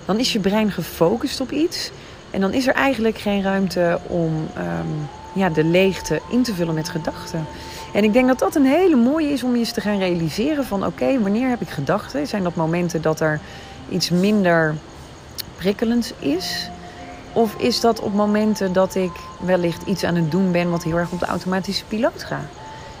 Dan 0.09 0.19
is 0.19 0.33
je 0.33 0.39
brein 0.39 0.71
gefocust 0.71 1.41
op 1.41 1.51
iets 1.51 1.91
en 2.31 2.41
dan 2.41 2.53
is 2.53 2.67
er 2.67 2.73
eigenlijk 2.73 3.17
geen 3.17 3.41
ruimte 3.41 3.99
om 4.07 4.47
ehm, 4.55 4.87
ja, 5.33 5.49
de 5.49 5.63
leegte 5.63 6.21
in 6.29 6.43
te 6.43 6.53
vullen 6.53 6.73
met 6.73 6.89
gedachten. 6.89 7.45
En 7.93 8.03
ik 8.03 8.13
denk 8.13 8.27
dat 8.27 8.39
dat 8.39 8.55
een 8.55 8.65
hele 8.65 8.95
mooie 8.95 9.31
is 9.31 9.43
om 9.43 9.51
je 9.51 9.59
eens 9.59 9.71
te 9.71 9.81
gaan 9.81 9.97
realiseren 9.97 10.65
van 10.65 10.85
oké, 10.85 11.19
wanneer 11.19 11.49
heb 11.49 11.61
ik 11.61 11.69
gedachten? 11.69 12.27
Zijn 12.27 12.43
dat 12.43 12.55
momenten 12.55 13.01
dat 13.01 13.19
er 13.19 13.39
iets 13.89 14.09
minder 14.09 14.75
prikkelend 15.55 16.13
is? 16.19 16.69
Of 17.33 17.55
is 17.55 17.79
dat 17.79 17.99
op 17.99 18.13
momenten 18.13 18.73
dat 18.73 18.95
ik 18.95 19.11
wellicht 19.39 19.81
iets 19.85 20.03
aan 20.03 20.15
het 20.15 20.31
doen 20.31 20.51
ben 20.51 20.69
wat 20.69 20.83
heel 20.83 20.97
erg 20.97 21.11
op 21.11 21.19
de 21.19 21.25
automatische 21.25 21.85
piloot 21.85 22.23
gaat? 22.23 22.49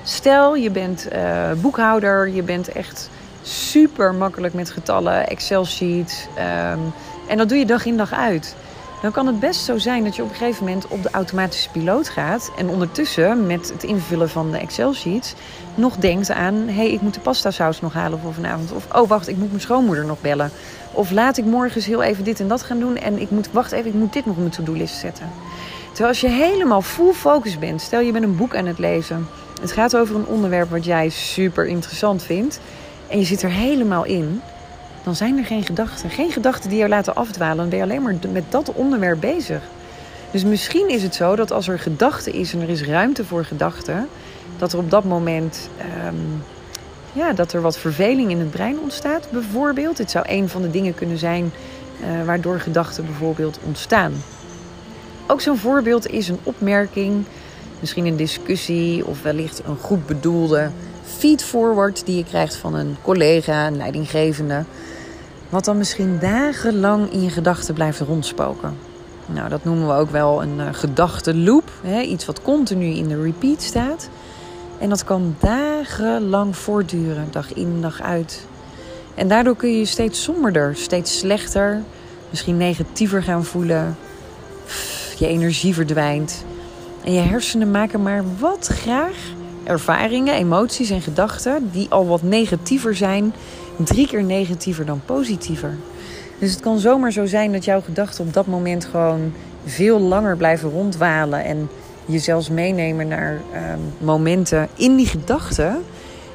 Stel, 0.03 0.55
je 0.55 0.69
bent 0.69 1.07
uh, 1.13 1.51
boekhouder, 1.61 2.29
je 2.29 2.43
bent 2.43 2.67
echt 2.67 3.09
super 3.41 4.13
makkelijk 4.13 4.53
met 4.53 4.69
getallen, 4.69 5.27
Excel-sheets. 5.27 6.27
Um, 6.37 6.93
en 7.27 7.37
dat 7.37 7.49
doe 7.49 7.57
je 7.57 7.65
dag 7.65 7.85
in 7.85 7.97
dag 7.97 8.13
uit. 8.13 8.55
Dan 9.01 9.11
kan 9.11 9.27
het 9.27 9.39
best 9.39 9.61
zo 9.61 9.77
zijn 9.77 10.03
dat 10.03 10.15
je 10.15 10.23
op 10.23 10.29
een 10.29 10.35
gegeven 10.35 10.65
moment 10.65 10.87
op 10.87 11.03
de 11.03 11.09
automatische 11.11 11.69
piloot 11.69 12.09
gaat. 12.09 12.51
En 12.57 12.69
ondertussen 12.69 13.47
met 13.47 13.69
het 13.69 13.83
invullen 13.83 14.29
van 14.29 14.51
de 14.51 14.57
Excel-sheets 14.57 15.33
nog 15.75 15.95
denkt 15.95 16.31
aan: 16.31 16.53
hé, 16.53 16.73
hey, 16.73 16.91
ik 16.91 17.01
moet 17.01 17.13
de 17.13 17.19
pasta 17.19 17.51
saus 17.51 17.81
nog 17.81 17.93
halen 17.93 18.19
voor 18.19 18.33
vanavond. 18.33 18.71
Of 18.71 18.87
oh, 18.95 19.07
wacht, 19.07 19.27
ik 19.27 19.37
moet 19.37 19.49
mijn 19.49 19.61
schoonmoeder 19.61 20.05
nog 20.05 20.21
bellen. 20.21 20.51
Of 20.91 21.11
laat 21.11 21.37
ik 21.37 21.45
morgens 21.45 21.85
heel 21.85 22.03
even 22.03 22.23
dit 22.23 22.39
en 22.39 22.47
dat 22.47 22.63
gaan 22.63 22.79
doen. 22.79 22.97
En 22.97 23.21
ik 23.21 23.29
moet, 23.29 23.51
wacht 23.51 23.71
even, 23.71 23.89
ik 23.89 23.93
moet 23.93 24.13
dit 24.13 24.25
nog 24.25 24.35
op 24.35 24.41
mijn 24.41 24.53
to-do-list 24.53 24.95
zetten. 24.95 25.29
Terwijl 25.87 26.09
als 26.09 26.21
je 26.21 26.27
helemaal 26.27 26.81
full 26.81 27.13
focus 27.13 27.59
bent, 27.59 27.81
stel 27.81 27.99
je 27.99 28.11
bent 28.11 28.23
een 28.23 28.37
boek 28.37 28.55
aan 28.55 28.65
het 28.65 28.79
lezen. 28.79 29.27
Het 29.61 29.71
gaat 29.71 29.95
over 29.95 30.15
een 30.15 30.25
onderwerp 30.25 30.69
wat 30.69 30.85
jij 30.85 31.09
super 31.09 31.65
interessant 31.67 32.23
vindt. 32.23 32.59
En 33.09 33.19
je 33.19 33.25
zit 33.25 33.41
er 33.41 33.49
helemaal 33.49 34.05
in. 34.05 34.41
Dan 35.03 35.15
zijn 35.15 35.37
er 35.37 35.45
geen 35.45 35.63
gedachten. 35.63 36.09
Geen 36.09 36.31
gedachten 36.31 36.69
die 36.69 36.77
jou 36.77 36.89
laten 36.89 37.15
afdwalen. 37.15 37.57
Dan 37.57 37.69
ben 37.69 37.77
je 37.77 37.83
alleen 37.83 38.01
maar 38.01 38.15
met 38.31 38.43
dat 38.49 38.73
onderwerp 38.73 39.19
bezig. 39.19 39.61
Dus 40.31 40.43
misschien 40.43 40.89
is 40.89 41.03
het 41.03 41.15
zo 41.15 41.35
dat 41.35 41.51
als 41.51 41.67
er 41.67 41.79
gedachte 41.79 42.31
is 42.31 42.53
en 42.53 42.61
er 42.61 42.69
is 42.69 42.83
ruimte 42.83 43.25
voor 43.25 43.45
gedachten, 43.45 44.07
dat 44.57 44.73
er 44.73 44.79
op 44.79 44.89
dat 44.89 45.03
moment 45.03 45.69
ehm, 45.77 46.15
ja, 47.13 47.33
dat 47.33 47.53
er 47.53 47.61
wat 47.61 47.77
verveling 47.77 48.31
in 48.31 48.39
het 48.39 48.51
brein 48.51 48.79
ontstaat, 48.79 49.27
bijvoorbeeld. 49.31 49.97
Dit 49.97 50.11
zou 50.11 50.25
een 50.27 50.49
van 50.49 50.61
de 50.61 50.71
dingen 50.71 50.95
kunnen 50.95 51.17
zijn 51.17 51.51
uh, 52.01 52.25
waardoor 52.25 52.59
gedachten 52.59 53.05
bijvoorbeeld 53.05 53.59
ontstaan. 53.65 54.13
Ook 55.27 55.41
zo'n 55.41 55.57
voorbeeld 55.57 56.11
is 56.11 56.27
een 56.27 56.39
opmerking, 56.43 57.25
misschien 57.79 58.05
een 58.05 58.15
discussie 58.15 59.05
of 59.05 59.21
wellicht 59.21 59.61
een 59.65 59.77
goed 59.77 60.05
bedoelde 60.05 60.69
feedforward 61.19 62.05
die 62.05 62.17
je 62.17 62.23
krijgt 62.23 62.55
van 62.55 62.75
een 62.75 62.97
collega, 63.01 63.67
een 63.67 63.77
leidinggevende. 63.77 64.63
Wat 65.49 65.65
dan 65.65 65.77
misschien 65.77 66.19
dagenlang 66.19 67.11
in 67.11 67.21
je 67.21 67.29
gedachten 67.29 67.73
blijft 67.73 67.99
rondspoken. 67.99 68.77
Nou, 69.25 69.49
dat 69.49 69.63
noemen 69.63 69.87
we 69.87 69.93
ook 69.93 70.11
wel 70.11 70.41
een 70.41 70.57
uh, 70.57 70.65
gedachtenloop. 70.71 71.71
Hè? 71.81 72.01
Iets 72.01 72.25
wat 72.25 72.41
continu 72.41 72.85
in 72.85 73.07
de 73.07 73.21
repeat 73.21 73.61
staat. 73.61 74.09
En 74.77 74.89
dat 74.89 75.03
kan 75.03 75.35
dagenlang 75.39 76.55
voortduren, 76.57 77.27
dag 77.31 77.53
in, 77.53 77.81
dag 77.81 78.01
uit. 78.01 78.45
En 79.15 79.27
daardoor 79.27 79.55
kun 79.55 79.71
je 79.71 79.79
je 79.79 79.85
steeds 79.85 80.23
somberder, 80.23 80.75
steeds 80.75 81.17
slechter, 81.17 81.81
misschien 82.29 82.57
negatiever 82.57 83.23
gaan 83.23 83.45
voelen. 83.45 83.97
Je 85.17 85.27
energie 85.27 85.73
verdwijnt. 85.73 86.45
En 87.03 87.13
je 87.13 87.19
hersenen 87.19 87.71
maken 87.71 88.01
maar 88.01 88.23
wat 88.39 88.67
graag 88.67 89.15
ervaringen, 89.69 90.33
emoties 90.33 90.89
en 90.89 91.01
gedachten 91.01 91.69
die 91.71 91.89
al 91.89 92.07
wat 92.07 92.23
negatiever 92.23 92.95
zijn, 92.95 93.33
drie 93.77 94.07
keer 94.07 94.23
negatiever 94.23 94.85
dan 94.85 95.01
positiever. 95.05 95.77
Dus 96.39 96.51
het 96.51 96.59
kan 96.59 96.79
zomaar 96.79 97.11
zo 97.11 97.25
zijn 97.25 97.51
dat 97.51 97.65
jouw 97.65 97.81
gedachten 97.81 98.25
op 98.25 98.33
dat 98.33 98.47
moment 98.47 98.85
gewoon 98.85 99.33
veel 99.65 99.99
langer 99.99 100.37
blijven 100.37 100.69
rondwalen 100.69 101.43
en 101.43 101.69
je 102.05 102.19
zelfs 102.19 102.49
meenemen 102.49 103.07
naar 103.07 103.41
ehm, 103.53 103.79
momenten 103.97 104.67
in 104.75 104.95
die 104.95 105.07
gedachten 105.07 105.83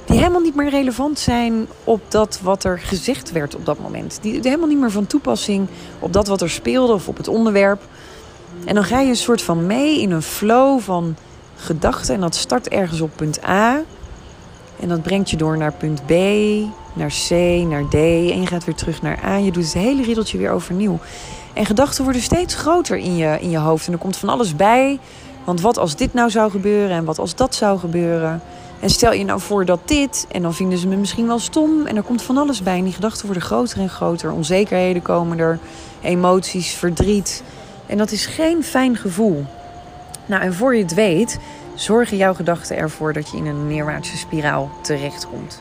die 0.04 0.18
helemaal 0.18 0.40
niet 0.40 0.54
meer 0.54 0.70
relevant 0.70 1.18
zijn 1.18 1.66
op 1.84 2.00
dat 2.08 2.40
wat 2.42 2.64
er 2.64 2.78
gezegd 2.78 3.32
werd 3.32 3.54
op 3.54 3.66
dat 3.66 3.78
moment. 3.78 4.18
Die, 4.22 4.32
die 4.32 4.42
helemaal 4.42 4.68
niet 4.68 4.78
meer 4.78 4.90
van 4.90 5.06
toepassing 5.06 5.66
op 5.98 6.12
dat 6.12 6.26
wat 6.26 6.40
er 6.40 6.50
speelde 6.50 6.92
of 6.92 7.08
op 7.08 7.16
het 7.16 7.28
onderwerp. 7.28 7.82
En 8.64 8.74
dan 8.74 8.84
ga 8.84 9.00
je 9.00 9.08
een 9.08 9.16
soort 9.16 9.42
van 9.42 9.66
mee 9.66 10.00
in 10.00 10.10
een 10.10 10.22
flow 10.22 10.80
van 10.80 11.16
gedachten 11.56 12.14
en 12.14 12.20
dat 12.20 12.34
start 12.34 12.68
ergens 12.68 13.00
op 13.00 13.10
punt 13.16 13.44
A. 13.44 13.82
En 14.80 14.88
dat 14.88 15.02
brengt 15.02 15.30
je 15.30 15.36
door 15.36 15.56
naar 15.56 15.72
punt 15.72 16.06
B, 16.06 16.12
naar 16.92 17.12
C, 17.28 17.30
naar 17.68 17.88
D. 17.88 17.94
En 17.94 18.40
je 18.40 18.46
gaat 18.46 18.64
weer 18.64 18.74
terug 18.74 19.02
naar 19.02 19.24
A. 19.24 19.36
Je 19.36 19.52
doet 19.52 19.64
het 19.64 19.72
hele 19.72 20.02
riddeltje 20.02 20.38
weer 20.38 20.50
overnieuw. 20.50 20.98
En 21.52 21.66
gedachten 21.66 22.04
worden 22.04 22.22
steeds 22.22 22.54
groter 22.54 22.96
in 22.96 23.16
je, 23.16 23.38
in 23.40 23.50
je 23.50 23.58
hoofd. 23.58 23.86
En 23.86 23.92
er 23.92 23.98
komt 23.98 24.16
van 24.16 24.28
alles 24.28 24.56
bij. 24.56 24.98
Want 25.44 25.60
wat 25.60 25.78
als 25.78 25.96
dit 25.96 26.14
nou 26.14 26.30
zou 26.30 26.50
gebeuren 26.50 26.96
en 26.96 27.04
wat 27.04 27.18
als 27.18 27.34
dat 27.34 27.54
zou 27.54 27.78
gebeuren? 27.78 28.42
En 28.80 28.90
stel 28.90 29.12
je 29.12 29.24
nou 29.24 29.40
voor 29.40 29.64
dat 29.64 29.80
dit, 29.84 30.26
en 30.30 30.42
dan 30.42 30.54
vinden 30.54 30.78
ze 30.78 30.86
me 30.86 30.96
misschien 30.96 31.26
wel 31.26 31.38
stom. 31.38 31.86
En 31.86 31.96
er 31.96 32.02
komt 32.02 32.22
van 32.22 32.36
alles 32.36 32.62
bij. 32.62 32.78
En 32.78 32.84
die 32.84 32.92
gedachten 32.92 33.24
worden 33.24 33.42
groter 33.42 33.78
en 33.78 33.88
groter. 33.88 34.32
Onzekerheden 34.32 35.02
komen 35.02 35.38
er, 35.38 35.58
emoties, 36.02 36.70
verdriet. 36.70 37.42
En 37.86 37.98
dat 37.98 38.10
is 38.10 38.26
geen 38.26 38.64
fijn 38.64 38.96
gevoel. 38.96 39.44
Nou, 40.26 40.42
en 40.42 40.54
voor 40.54 40.76
je 40.76 40.82
het 40.82 40.94
weet, 40.94 41.38
zorgen 41.74 42.16
jouw 42.16 42.34
gedachten 42.34 42.76
ervoor 42.76 43.12
dat 43.12 43.30
je 43.30 43.36
in 43.36 43.46
een 43.46 43.66
neerwaartse 43.66 44.16
spiraal 44.16 44.70
terechtkomt. 44.80 45.60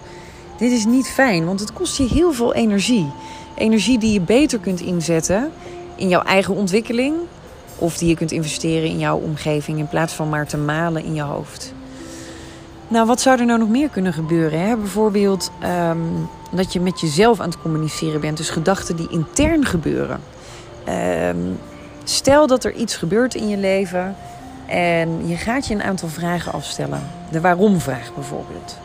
Dit 0.58 0.72
is 0.72 0.86
niet 0.86 1.08
fijn, 1.08 1.46
want 1.46 1.60
het 1.60 1.74
kost 1.74 1.98
je 1.98 2.08
heel 2.08 2.34
veel 2.34 2.54
energie. 2.54 3.12
Energie 3.56 3.98
die 3.98 4.14
je 4.14 4.22
beter 4.22 4.60
kunt 4.60 4.82
inzetten 4.82 5.52
in 5.96 6.08
jouw 6.08 6.24
eigen 6.24 6.56
ontwikkeling, 6.56 7.16
of 7.78 7.98
die 7.98 8.10
je 8.10 8.16
kunt 8.16 8.32
investeren 8.32 8.90
in 8.90 9.00
jouw 9.00 9.18
omgeving 9.18 9.78
in 9.78 9.88
plaats 9.88 10.14
van 10.14 10.30
maar 10.30 10.48
te 10.48 10.58
malen 10.58 11.04
in 11.04 11.14
je 11.14 11.22
hoofd. 11.22 11.74
Nou, 12.88 13.08
wat 13.08 13.22
zou 13.22 13.40
er 13.40 13.46
nou 13.46 13.60
nog 13.60 13.70
meer 13.70 13.90
kunnen 13.90 14.14
gebeuren? 14.14 14.60
Hè? 14.60 14.76
Bijvoorbeeld 14.76 15.52
ehm, 15.60 15.98
dat 16.52 16.74
je 16.74 16.80
met 16.80 17.00
jezelf 17.00 17.40
aan 17.40 17.50
het 17.50 17.62
communiceren 17.62 18.22
bent. 18.22 18.38
Dus 18.38 18.50
gedachten 18.50 18.96
die 18.96 19.10
intern 19.10 19.66
gebeuren. 19.66 20.20
Ehm, 20.84 21.38
stel 22.04 22.48
dat 22.48 22.64
er 22.64 22.74
iets 22.74 22.96
gebeurt 22.96 23.36
in 23.36 23.48
je 23.48 23.58
leven 23.58 24.16
en 24.66 25.28
je 25.28 25.36
gaat 25.36 25.68
je 25.68 25.74
een 25.74 25.84
aantal 25.84 26.10
vragen 26.10 26.54
afstellen. 26.54 27.02
De 27.32 27.42
waarom-vraag 27.42 28.14
bijvoorbeeld. 28.16 28.78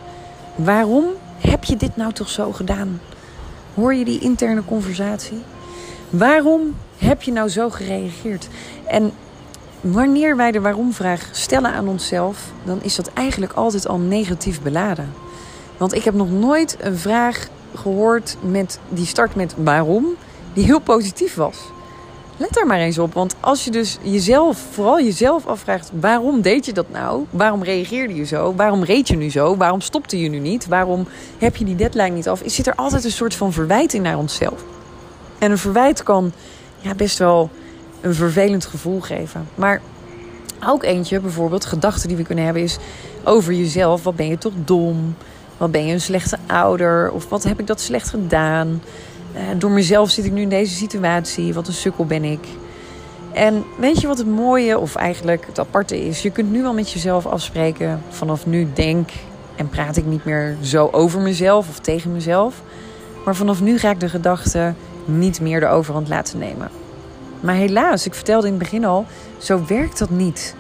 Waarom 0.54 1.04
heb 1.40 1.64
je 1.64 1.76
dit 1.76 1.96
nou 1.96 2.12
toch 2.12 2.28
zo 2.28 2.52
gedaan? 2.52 3.00
Hoor 3.74 3.94
je 3.94 4.04
die 4.04 4.20
interne 4.20 4.64
conversatie? 4.64 5.42
Waarom 6.10 6.74
heb 6.98 7.22
je 7.22 7.32
nou 7.32 7.48
zo 7.48 7.70
gereageerd? 7.70 8.48
En 8.86 9.12
wanneer 9.80 10.36
wij 10.36 10.50
de 10.50 10.60
waarom-vraag 10.60 11.28
stellen 11.32 11.72
aan 11.72 11.88
onszelf, 11.88 12.52
dan 12.64 12.82
is 12.82 12.94
dat 12.94 13.10
eigenlijk 13.14 13.52
altijd 13.52 13.88
al 13.88 13.98
negatief 13.98 14.62
beladen. 14.62 15.12
Want 15.76 15.94
ik 15.94 16.04
heb 16.04 16.14
nog 16.14 16.30
nooit 16.30 16.76
een 16.80 16.98
vraag 16.98 17.48
gehoord 17.74 18.36
met, 18.40 18.78
die 18.88 19.06
start 19.06 19.34
met 19.34 19.54
waarom, 19.56 20.06
die 20.52 20.64
heel 20.64 20.80
positief 20.80 21.34
was. 21.34 21.56
Let 22.38 22.52
daar 22.52 22.66
maar 22.66 22.78
eens 22.78 22.98
op, 22.98 23.14
want 23.14 23.34
als 23.40 23.64
je 23.64 23.70
dus 23.70 23.98
jezelf, 24.02 24.64
vooral 24.70 25.00
jezelf 25.00 25.46
afvraagt: 25.46 25.90
waarom 26.00 26.40
deed 26.40 26.66
je 26.66 26.72
dat 26.72 26.90
nou? 26.90 27.24
Waarom 27.30 27.62
reageerde 27.62 28.14
je 28.14 28.24
zo? 28.24 28.54
Waarom 28.54 28.84
reed 28.84 29.08
je 29.08 29.16
nu 29.16 29.30
zo? 29.30 29.56
Waarom 29.56 29.80
stopte 29.80 30.20
je 30.20 30.28
nu 30.28 30.38
niet? 30.38 30.66
Waarom 30.66 31.06
heb 31.38 31.56
je 31.56 31.64
die 31.64 31.74
deadline 31.74 32.08
niet 32.08 32.28
af? 32.28 32.42
Zit 32.44 32.66
er 32.66 32.74
altijd 32.74 33.04
een 33.04 33.10
soort 33.10 33.34
van 33.34 33.52
verwijting 33.52 34.02
naar 34.02 34.18
onszelf? 34.18 34.64
En 35.38 35.50
een 35.50 35.58
verwijt 35.58 36.02
kan 36.02 36.32
ja, 36.78 36.94
best 36.94 37.18
wel 37.18 37.50
een 38.00 38.14
vervelend 38.14 38.66
gevoel 38.66 39.00
geven. 39.00 39.48
Maar 39.54 39.80
ook 40.66 40.82
eentje, 40.82 41.20
bijvoorbeeld, 41.20 41.64
gedachten 41.64 42.08
die 42.08 42.16
we 42.16 42.22
kunnen 42.22 42.44
hebben, 42.44 42.62
is 42.62 42.78
over 43.24 43.52
jezelf. 43.52 44.02
Wat 44.02 44.16
ben 44.16 44.28
je 44.28 44.38
toch 44.38 44.52
dom? 44.64 45.16
Wat 45.56 45.70
ben 45.70 45.86
je 45.86 45.92
een 45.92 46.00
slechte 46.00 46.38
ouder? 46.46 47.10
Of 47.10 47.28
wat 47.28 47.42
heb 47.42 47.60
ik 47.60 47.66
dat 47.66 47.80
slecht 47.80 48.08
gedaan? 48.08 48.82
Uh, 49.34 49.40
door 49.58 49.70
mezelf 49.70 50.10
zit 50.10 50.24
ik 50.24 50.32
nu 50.32 50.40
in 50.40 50.48
deze 50.48 50.74
situatie. 50.74 51.54
Wat 51.54 51.66
een 51.66 51.72
sukkel 51.72 52.06
ben 52.06 52.24
ik. 52.24 52.46
En 53.32 53.64
weet 53.78 54.00
je 54.00 54.06
wat 54.06 54.18
het 54.18 54.26
mooie, 54.26 54.78
of 54.78 54.94
eigenlijk 54.94 55.46
het 55.46 55.58
aparte 55.58 56.06
is? 56.06 56.22
Je 56.22 56.30
kunt 56.30 56.50
nu 56.50 56.64
al 56.64 56.74
met 56.74 56.90
jezelf 56.90 57.26
afspreken. 57.26 58.00
Vanaf 58.08 58.46
nu 58.46 58.68
denk 58.74 59.10
en 59.56 59.68
praat 59.68 59.96
ik 59.96 60.06
niet 60.06 60.24
meer 60.24 60.56
zo 60.60 60.88
over 60.92 61.20
mezelf 61.20 61.68
of 61.68 61.78
tegen 61.78 62.12
mezelf. 62.12 62.62
Maar 63.24 63.36
vanaf 63.36 63.60
nu 63.60 63.78
ga 63.78 63.90
ik 63.90 64.00
de 64.00 64.08
gedachten 64.08 64.76
niet 65.04 65.40
meer 65.40 65.60
de 65.60 65.66
overhand 65.66 66.08
laten 66.08 66.38
nemen. 66.38 66.70
Maar 67.40 67.54
helaas, 67.54 68.06
ik 68.06 68.14
vertelde 68.14 68.46
in 68.46 68.52
het 68.52 68.62
begin 68.62 68.84
al, 68.84 69.06
zo 69.38 69.64
werkt 69.66 69.98
dat 69.98 70.10
niet. 70.10 70.54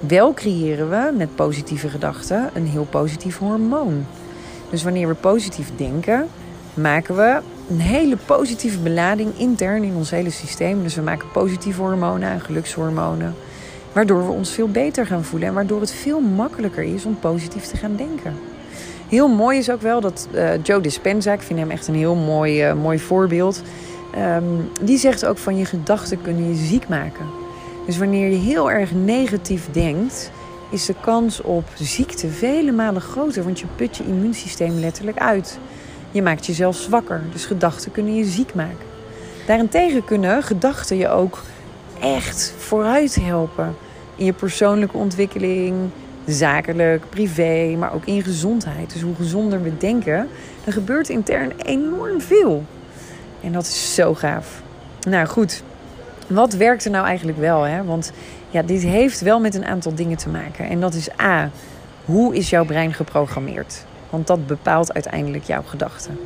Wel 0.00 0.34
creëren 0.34 0.90
we 0.90 1.12
met 1.16 1.34
positieve 1.34 1.88
gedachten 1.88 2.50
een 2.54 2.66
heel 2.66 2.86
positief 2.90 3.38
hormoon. 3.38 4.06
Dus 4.70 4.82
wanneer 4.82 5.08
we 5.08 5.14
positief 5.14 5.70
denken, 5.76 6.28
maken 6.74 7.16
we 7.16 7.40
een 7.68 7.80
hele 7.80 8.16
positieve 8.16 8.78
belading 8.78 9.38
intern 9.38 9.82
in 9.82 9.94
ons 9.94 10.10
hele 10.10 10.30
systeem. 10.30 10.82
Dus 10.82 10.94
we 10.94 11.02
maken 11.02 11.30
positieve 11.32 11.80
hormonen 11.80 12.30
en 12.30 12.40
gelukshormonen. 12.40 13.34
Waardoor 13.92 14.26
we 14.26 14.32
ons 14.32 14.50
veel 14.50 14.68
beter 14.68 15.06
gaan 15.06 15.24
voelen 15.24 15.48
en 15.48 15.54
waardoor 15.54 15.80
het 15.80 15.92
veel 15.92 16.20
makkelijker 16.20 16.82
is 16.82 17.04
om 17.04 17.18
positief 17.18 17.64
te 17.64 17.76
gaan 17.76 17.96
denken. 17.96 18.34
Heel 19.08 19.28
mooi 19.28 19.58
is 19.58 19.70
ook 19.70 19.82
wel 19.82 20.00
dat 20.00 20.28
uh, 20.34 20.62
Joe 20.62 20.80
Dispenza, 20.80 21.32
ik 21.32 21.42
vind 21.42 21.58
hem 21.58 21.70
echt 21.70 21.88
een 21.88 21.94
heel 21.94 22.14
mooi, 22.14 22.68
uh, 22.68 22.74
mooi 22.74 22.98
voorbeeld. 22.98 23.62
Um, 24.36 24.70
die 24.80 24.98
zegt 24.98 25.26
ook 25.26 25.38
van 25.38 25.56
je 25.56 25.64
gedachten 25.64 26.22
kunnen 26.22 26.48
je 26.48 26.66
ziek 26.66 26.88
maken. 26.88 27.26
Dus 27.86 27.98
wanneer 27.98 28.30
je 28.30 28.36
heel 28.36 28.70
erg 28.70 28.92
negatief 28.92 29.68
denkt, 29.72 30.30
is 30.70 30.86
de 30.86 30.94
kans 31.00 31.40
op 31.40 31.64
ziekte 31.74 32.28
vele 32.28 32.72
malen 32.72 33.02
groter. 33.02 33.44
Want 33.44 33.60
je 33.60 33.66
put 33.76 33.96
je 33.96 34.04
immuunsysteem 34.06 34.78
letterlijk 34.78 35.18
uit. 35.18 35.58
Je 36.14 36.22
maakt 36.22 36.46
jezelf 36.46 36.76
zwakker. 36.76 37.20
Dus 37.32 37.44
gedachten 37.44 37.92
kunnen 37.92 38.14
je 38.14 38.24
ziek 38.24 38.54
maken. 38.54 38.86
Daarentegen 39.46 40.04
kunnen 40.04 40.42
gedachten 40.42 40.96
je 40.96 41.08
ook 41.08 41.42
echt 42.00 42.54
vooruit 42.58 43.14
helpen. 43.20 43.74
In 44.16 44.24
je 44.24 44.32
persoonlijke 44.32 44.96
ontwikkeling, 44.96 45.74
zakelijk, 46.26 47.04
privé, 47.08 47.74
maar 47.78 47.94
ook 47.94 48.04
in 48.04 48.22
gezondheid. 48.22 48.92
Dus 48.92 49.02
hoe 49.02 49.14
gezonder 49.14 49.62
we 49.62 49.76
denken, 49.76 50.28
er 50.64 50.72
gebeurt 50.72 51.08
intern 51.08 51.52
enorm 51.62 52.20
veel. 52.20 52.64
En 53.40 53.52
dat 53.52 53.62
is 53.62 53.94
zo 53.94 54.14
gaaf. 54.14 54.62
Nou 55.08 55.26
goed, 55.26 55.62
wat 56.26 56.52
werkt 56.52 56.84
er 56.84 56.90
nou 56.90 57.06
eigenlijk 57.06 57.38
wel? 57.38 57.62
Hè? 57.62 57.84
Want 57.84 58.12
ja, 58.50 58.62
dit 58.62 58.82
heeft 58.82 59.20
wel 59.20 59.40
met 59.40 59.54
een 59.54 59.66
aantal 59.66 59.94
dingen 59.94 60.16
te 60.16 60.28
maken. 60.28 60.68
En 60.68 60.80
dat 60.80 60.94
is 60.94 61.08
A, 61.20 61.50
hoe 62.04 62.34
is 62.34 62.50
jouw 62.50 62.64
brein 62.64 62.92
geprogrammeerd? 62.92 63.84
Want 64.14 64.26
dat 64.26 64.46
bepaalt 64.46 64.92
uiteindelijk 64.92 65.44
jouw 65.44 65.62
gedachten. 65.62 66.18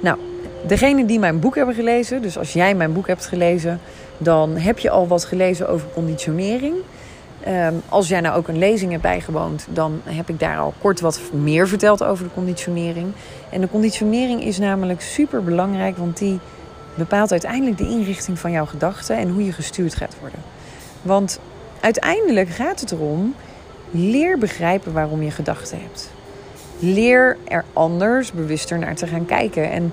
Nou, 0.00 0.18
degene 0.66 1.04
die 1.04 1.18
mijn 1.18 1.40
boek 1.40 1.54
hebben 1.54 1.74
gelezen, 1.74 2.22
dus 2.22 2.38
als 2.38 2.52
jij 2.52 2.74
mijn 2.74 2.92
boek 2.92 3.06
hebt 3.06 3.26
gelezen, 3.26 3.80
dan 4.18 4.56
heb 4.56 4.78
je 4.78 4.90
al 4.90 5.06
wat 5.08 5.24
gelezen 5.24 5.68
over 5.68 5.86
conditionering. 5.94 6.74
Um, 7.48 7.82
als 7.88 8.08
jij 8.08 8.20
nou 8.20 8.36
ook 8.36 8.48
een 8.48 8.58
lezing 8.58 8.90
hebt 8.90 9.02
bijgewoond, 9.02 9.66
dan 9.70 10.00
heb 10.04 10.28
ik 10.28 10.40
daar 10.40 10.58
al 10.58 10.74
kort 10.80 11.00
wat 11.00 11.20
meer 11.32 11.68
verteld 11.68 12.04
over 12.04 12.24
de 12.24 12.34
conditionering. 12.34 13.12
En 13.50 13.60
de 13.60 13.68
conditionering 13.68 14.44
is 14.44 14.58
namelijk 14.58 15.00
super 15.00 15.44
belangrijk, 15.44 15.96
want 15.96 16.18
die 16.18 16.38
bepaalt 16.94 17.30
uiteindelijk 17.30 17.78
de 17.78 17.88
inrichting 17.88 18.38
van 18.38 18.50
jouw 18.50 18.66
gedachten 18.66 19.16
en 19.16 19.30
hoe 19.30 19.44
je 19.44 19.52
gestuurd 19.52 19.94
gaat 19.94 20.16
worden. 20.20 20.40
Want 21.02 21.40
uiteindelijk 21.80 22.48
gaat 22.48 22.80
het 22.80 22.92
erom: 22.92 23.34
leer 23.90 24.38
begrijpen 24.38 24.92
waarom 24.92 25.22
je 25.22 25.30
gedachten 25.30 25.78
hebt. 25.80 26.10
Leer 26.80 27.36
er 27.44 27.64
anders, 27.72 28.32
bewuster 28.32 28.78
naar 28.78 28.94
te 28.94 29.06
gaan 29.06 29.26
kijken. 29.26 29.70
En 29.70 29.92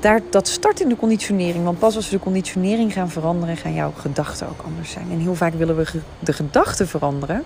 daar, 0.00 0.20
dat 0.30 0.48
start 0.48 0.80
in 0.80 0.88
de 0.88 0.96
conditionering. 0.96 1.64
Want 1.64 1.78
pas 1.78 1.96
als 1.96 2.10
we 2.10 2.16
de 2.16 2.22
conditionering 2.22 2.92
gaan 2.92 3.10
veranderen, 3.10 3.56
gaan 3.56 3.74
jouw 3.74 3.92
gedachten 3.96 4.48
ook 4.48 4.62
anders 4.64 4.90
zijn. 4.90 5.06
En 5.10 5.18
heel 5.18 5.34
vaak 5.34 5.54
willen 5.54 5.76
we 5.76 5.84
de 6.18 6.32
gedachten 6.32 6.88
veranderen. 6.88 7.42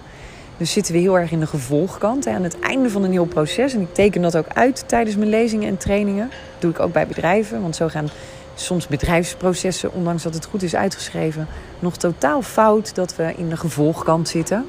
Dus 0.56 0.72
zitten 0.72 0.94
we 0.94 1.00
heel 1.00 1.18
erg 1.18 1.30
in 1.30 1.40
de 1.40 1.46
gevolgkant. 1.46 2.26
Aan 2.26 2.42
het 2.42 2.60
einde 2.60 2.90
van 2.90 3.02
een 3.02 3.12
heel 3.12 3.24
proces. 3.24 3.74
En 3.74 3.80
ik 3.80 3.94
teken 3.94 4.22
dat 4.22 4.36
ook 4.36 4.48
uit 4.48 4.84
tijdens 4.86 5.16
mijn 5.16 5.30
lezingen 5.30 5.68
en 5.68 5.76
trainingen. 5.76 6.28
Dat 6.28 6.60
doe 6.60 6.70
ik 6.70 6.80
ook 6.80 6.92
bij 6.92 7.06
bedrijven. 7.06 7.60
Want 7.60 7.76
zo 7.76 7.88
gaan 7.88 8.08
soms 8.54 8.86
bedrijfsprocessen, 8.86 9.92
ondanks 9.92 10.22
dat 10.22 10.34
het 10.34 10.44
goed 10.44 10.62
is 10.62 10.74
uitgeschreven, 10.74 11.46
nog 11.78 11.96
totaal 11.96 12.42
fout 12.42 12.94
dat 12.94 13.16
we 13.16 13.32
in 13.36 13.48
de 13.48 13.56
gevolgkant 13.56 14.28
zitten. 14.28 14.66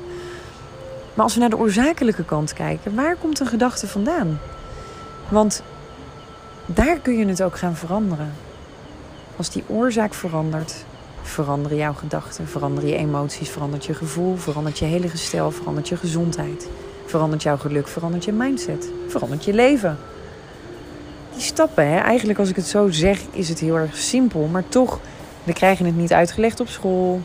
Maar 1.15 1.23
als 1.23 1.33
we 1.33 1.39
naar 1.39 1.49
de 1.49 1.57
oorzakelijke 1.57 2.25
kant 2.25 2.53
kijken, 2.53 2.95
waar 2.95 3.15
komt 3.15 3.39
een 3.39 3.47
gedachte 3.47 3.87
vandaan? 3.87 4.39
Want 5.29 5.63
daar 6.65 6.99
kun 6.99 7.17
je 7.17 7.25
het 7.25 7.43
ook 7.43 7.57
gaan 7.57 7.75
veranderen. 7.75 8.33
Als 9.35 9.49
die 9.49 9.63
oorzaak 9.67 10.13
verandert, 10.13 10.85
veranderen 11.21 11.77
jouw 11.77 11.93
gedachten, 11.93 12.47
veranderen 12.47 12.89
je 12.89 12.95
emoties, 12.95 13.49
verandert 13.49 13.85
je 13.85 13.93
gevoel, 13.93 14.37
verandert 14.37 14.79
je 14.79 14.85
hele 14.85 15.09
gestel, 15.09 15.51
verandert 15.51 15.87
je 15.87 15.97
gezondheid, 15.97 16.67
verandert 17.05 17.43
jouw 17.43 17.57
geluk, 17.57 17.87
verandert 17.87 18.25
je 18.25 18.31
mindset, 18.31 18.89
verandert 19.07 19.45
je 19.45 19.53
leven 19.53 19.97
die 21.35 21.43
stappen, 21.43 21.87
hè, 21.87 21.97
eigenlijk 21.97 22.39
als 22.39 22.49
ik 22.49 22.55
het 22.55 22.67
zo 22.67 22.89
zeg, 22.91 23.21
is 23.31 23.49
het 23.49 23.59
heel 23.59 23.77
erg 23.77 23.97
simpel. 23.97 24.47
Maar 24.51 24.67
toch, 24.69 24.99
we 25.43 25.53
krijgen 25.53 25.85
het 25.85 25.97
niet 25.97 26.13
uitgelegd 26.13 26.59
op 26.59 26.67
school. 26.67 27.21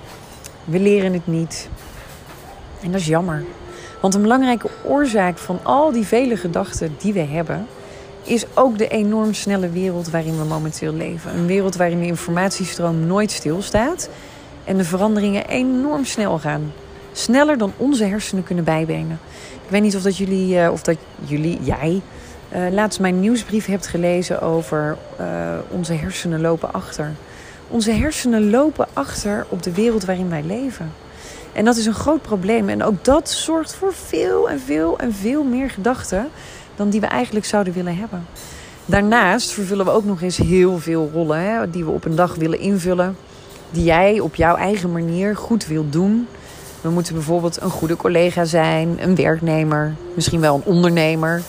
We 0.64 0.78
leren 0.78 1.12
het 1.12 1.26
niet. 1.26 1.68
En 2.82 2.92
dat 2.92 3.00
is 3.00 3.06
jammer. 3.06 3.44
Want 4.00 4.14
een 4.14 4.22
belangrijke 4.22 4.68
oorzaak 4.84 5.38
van 5.38 5.58
al 5.62 5.92
die 5.92 6.06
vele 6.06 6.36
gedachten 6.36 6.94
die 6.98 7.12
we 7.12 7.20
hebben, 7.20 7.66
is 8.22 8.44
ook 8.54 8.78
de 8.78 8.88
enorm 8.88 9.34
snelle 9.34 9.70
wereld 9.70 10.10
waarin 10.10 10.38
we 10.38 10.44
momenteel 10.44 10.92
leven. 10.92 11.34
Een 11.34 11.46
wereld 11.46 11.76
waarin 11.76 12.00
de 12.00 12.06
informatiestroom 12.06 13.06
nooit 13.06 13.30
stilstaat 13.30 14.08
en 14.64 14.76
de 14.76 14.84
veranderingen 14.84 15.46
enorm 15.46 16.04
snel 16.04 16.38
gaan. 16.38 16.72
Sneller 17.12 17.58
dan 17.58 17.72
onze 17.76 18.04
hersenen 18.04 18.44
kunnen 18.44 18.64
bijbenen. 18.64 19.18
Ik 19.64 19.70
weet 19.70 19.82
niet 19.82 19.96
of 19.96 20.02
dat 20.02 20.16
jullie, 20.16 20.60
eh, 20.60 20.72
of 20.72 20.82
dat 20.82 20.96
jullie, 21.24 21.58
jij, 21.62 22.00
uh, 22.54 22.72
laatst 22.72 23.00
mijn 23.00 23.20
nieuwsbrief 23.20 23.66
hebt 23.66 23.86
gelezen 23.86 24.42
over 24.42 24.96
uh, 25.20 25.26
onze 25.68 25.92
hersenen 25.92 26.40
lopen 26.40 26.72
achter. 26.72 27.12
Onze 27.68 27.90
hersenen 27.90 28.50
lopen 28.50 28.86
achter 28.92 29.46
op 29.48 29.62
de 29.62 29.74
wereld 29.74 30.04
waarin 30.04 30.28
wij 30.28 30.42
leven. 30.42 30.92
En 31.52 31.64
dat 31.64 31.76
is 31.76 31.86
een 31.86 31.94
groot 31.94 32.22
probleem. 32.22 32.68
En 32.68 32.84
ook 32.84 33.04
dat 33.04 33.30
zorgt 33.30 33.74
voor 33.74 33.94
veel 33.94 34.50
en 34.50 34.60
veel 34.60 34.98
en 34.98 35.14
veel 35.14 35.42
meer 35.42 35.70
gedachten 35.70 36.28
dan 36.76 36.90
die 36.90 37.00
we 37.00 37.06
eigenlijk 37.06 37.46
zouden 37.46 37.72
willen 37.72 37.96
hebben. 37.96 38.26
Daarnaast 38.86 39.50
vervullen 39.52 39.84
we 39.84 39.90
ook 39.90 40.04
nog 40.04 40.22
eens 40.22 40.36
heel 40.36 40.78
veel 40.78 41.10
rollen 41.12 41.40
hè, 41.40 41.70
die 41.70 41.84
we 41.84 41.90
op 41.90 42.04
een 42.04 42.14
dag 42.14 42.34
willen 42.34 42.58
invullen. 42.58 43.16
Die 43.70 43.84
jij 43.84 44.20
op 44.20 44.34
jouw 44.34 44.56
eigen 44.56 44.92
manier 44.92 45.36
goed 45.36 45.66
wilt 45.66 45.92
doen. 45.92 46.26
We 46.80 46.90
moeten 46.90 47.14
bijvoorbeeld 47.14 47.60
een 47.60 47.70
goede 47.70 47.96
collega 47.96 48.44
zijn, 48.44 48.96
een 49.00 49.14
werknemer, 49.14 49.94
misschien 50.14 50.40
wel 50.40 50.54
een 50.54 50.72
ondernemer. 50.72 51.42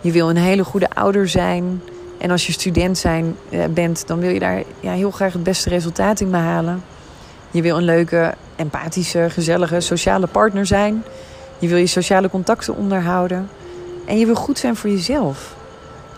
Je 0.00 0.12
wil 0.12 0.30
een 0.30 0.36
hele 0.36 0.64
goede 0.64 0.90
ouder 0.90 1.28
zijn. 1.28 1.82
En 2.18 2.30
als 2.30 2.46
je 2.46 2.52
student 2.52 2.98
zijn, 2.98 3.36
eh, 3.50 3.64
bent, 3.70 4.06
dan 4.06 4.18
wil 4.18 4.30
je 4.30 4.38
daar 4.38 4.62
ja, 4.80 4.92
heel 4.92 5.10
graag 5.10 5.32
het 5.32 5.42
beste 5.42 5.68
resultaat 5.68 6.20
in 6.20 6.30
behalen. 6.30 6.82
Je 7.54 7.62
wil 7.62 7.76
een 7.76 7.84
leuke, 7.84 8.34
empathische, 8.56 9.26
gezellige, 9.30 9.80
sociale 9.80 10.26
partner 10.26 10.66
zijn. 10.66 11.04
Je 11.58 11.68
wil 11.68 11.76
je 11.76 11.86
sociale 11.86 12.30
contacten 12.30 12.76
onderhouden. 12.76 13.48
En 14.06 14.18
je 14.18 14.26
wil 14.26 14.34
goed 14.34 14.58
zijn 14.58 14.76
voor 14.76 14.90
jezelf. 14.90 15.54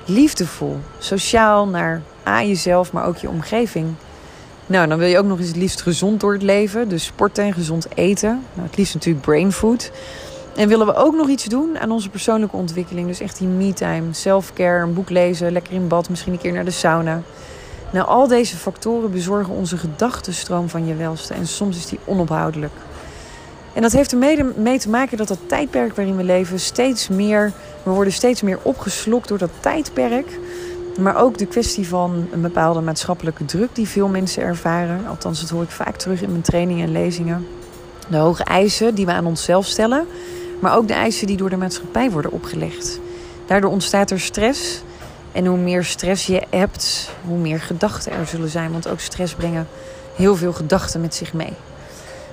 Liefdevol, 0.05 0.79
sociaal 0.99 1.66
naar 1.66 2.03
A 2.27 2.42
jezelf, 2.42 2.92
maar 2.92 3.07
ook 3.07 3.16
je 3.16 3.29
omgeving. 3.29 3.94
Nou, 4.66 4.88
dan 4.88 4.99
wil 4.99 5.09
je 5.09 5.18
ook 5.18 5.27
nog 5.27 5.38
eens 5.38 5.49
het 5.49 5.57
liefst 5.57 5.83
gezond 5.83 6.20
door 6.20 6.33
het 6.33 6.42
leven. 6.42 6.88
Dus 6.88 7.05
sporten 7.05 7.44
en 7.44 7.53
gezond 7.53 7.87
eten. 7.94 8.42
Nou, 8.55 8.66
het 8.66 8.77
liefst 8.77 8.94
natuurlijk 8.94 9.25
brain 9.25 9.53
food. 9.53 9.90
En 10.55 10.68
willen 10.68 10.87
we 10.87 10.94
ook 10.94 11.14
nog 11.14 11.29
iets 11.29 11.44
doen 11.44 11.79
aan 11.79 11.90
onze 11.90 12.09
persoonlijke 12.09 12.57
ontwikkeling. 12.57 13.07
Dus 13.07 13.20
echt 13.20 13.38
die 13.38 13.49
me-time, 13.49 14.12
self-care, 14.12 14.83
een 14.83 14.94
boek 14.94 15.11
lezen, 15.11 15.53
lekker 15.53 15.72
in 15.72 15.88
bad, 15.88 16.09
misschien 16.09 16.33
een 16.33 16.38
keer 16.38 16.53
naar 16.53 16.64
de 16.64 16.70
sauna. 16.70 17.22
Nou, 17.97 18.09
al 18.09 18.29
deze 18.29 18.57
factoren 18.57 19.11
bezorgen 19.11 19.55
onze 19.55 19.77
gedachtenstroom 19.77 20.69
van 20.69 20.87
je 20.87 20.95
welste. 20.95 21.35
En 21.35 21.47
soms 21.47 21.77
is 21.77 21.87
die 21.87 21.99
onophoudelijk. 22.05 22.73
En 23.73 23.83
dat 23.83 23.93
heeft 23.93 24.13
er 24.13 24.19
mee 24.57 24.79
te 24.79 24.89
maken 24.89 25.17
dat 25.17 25.29
dat 25.29 25.39
tijdperk 25.47 25.97
waarin 25.97 26.17
we 26.17 26.25
leven 26.25 26.61
steeds 26.61 27.09
meer... 27.09 27.53
We 27.83 27.91
worden 27.91 28.13
steeds 28.13 28.43
meer 28.43 28.59
opgeslokt 28.63 29.29
door 29.29 29.39
dat 29.39 29.51
tijdperk. 29.61 30.39
Maar 30.99 31.17
ook 31.17 31.39
de 31.39 31.47
kwestie 31.47 31.89
van 31.89 32.29
een 32.33 32.41
bepaalde 32.41 32.81
maatschappelijke 32.81 33.45
druk 33.45 33.75
die 33.75 33.89
veel 33.89 34.09
mensen 34.09 34.43
ervaren. 34.43 35.07
Althans, 35.07 35.41
dat 35.41 35.51
hoor 35.51 35.63
ik 35.63 35.71
vaak 35.71 35.97
terug 35.97 36.23
in 36.23 36.31
mijn 36.31 36.43
trainingen 36.43 36.87
en 36.87 36.93
lezingen. 36.93 37.47
De 38.09 38.17
hoge 38.17 38.45
eisen 38.45 38.95
die 38.95 39.07
we 39.07 39.13
aan 39.13 39.27
onszelf 39.27 39.67
stellen 39.67 40.07
maar 40.59 40.77
ook 40.77 40.89
de 40.89 40.95
eisen 40.95 41.27
die 41.27 41.37
door 41.37 41.51
de 41.51 41.57
maatschappij 41.57 42.11
worden 42.11 42.33
opgelegd. 42.33 43.01
Daardoor 43.47 43.71
ontstaat 43.71 44.11
er 44.11 44.21
stress. 44.21 44.83
En 45.37 45.46
hoe 45.46 45.59
meer 45.59 45.85
stress 45.85 46.27
je 46.27 46.42
hebt, 46.51 47.11
hoe 47.27 47.38
meer 47.38 47.61
gedachten 47.61 48.12
er 48.12 48.27
zullen 48.27 48.49
zijn. 48.49 48.72
Want 48.72 48.88
ook 48.88 49.01
stress 49.01 49.35
brengen 49.35 49.68
heel 50.14 50.37
veel 50.37 50.53
gedachten 50.53 51.01
met 51.01 51.14
zich 51.14 51.33
mee. 51.33 51.53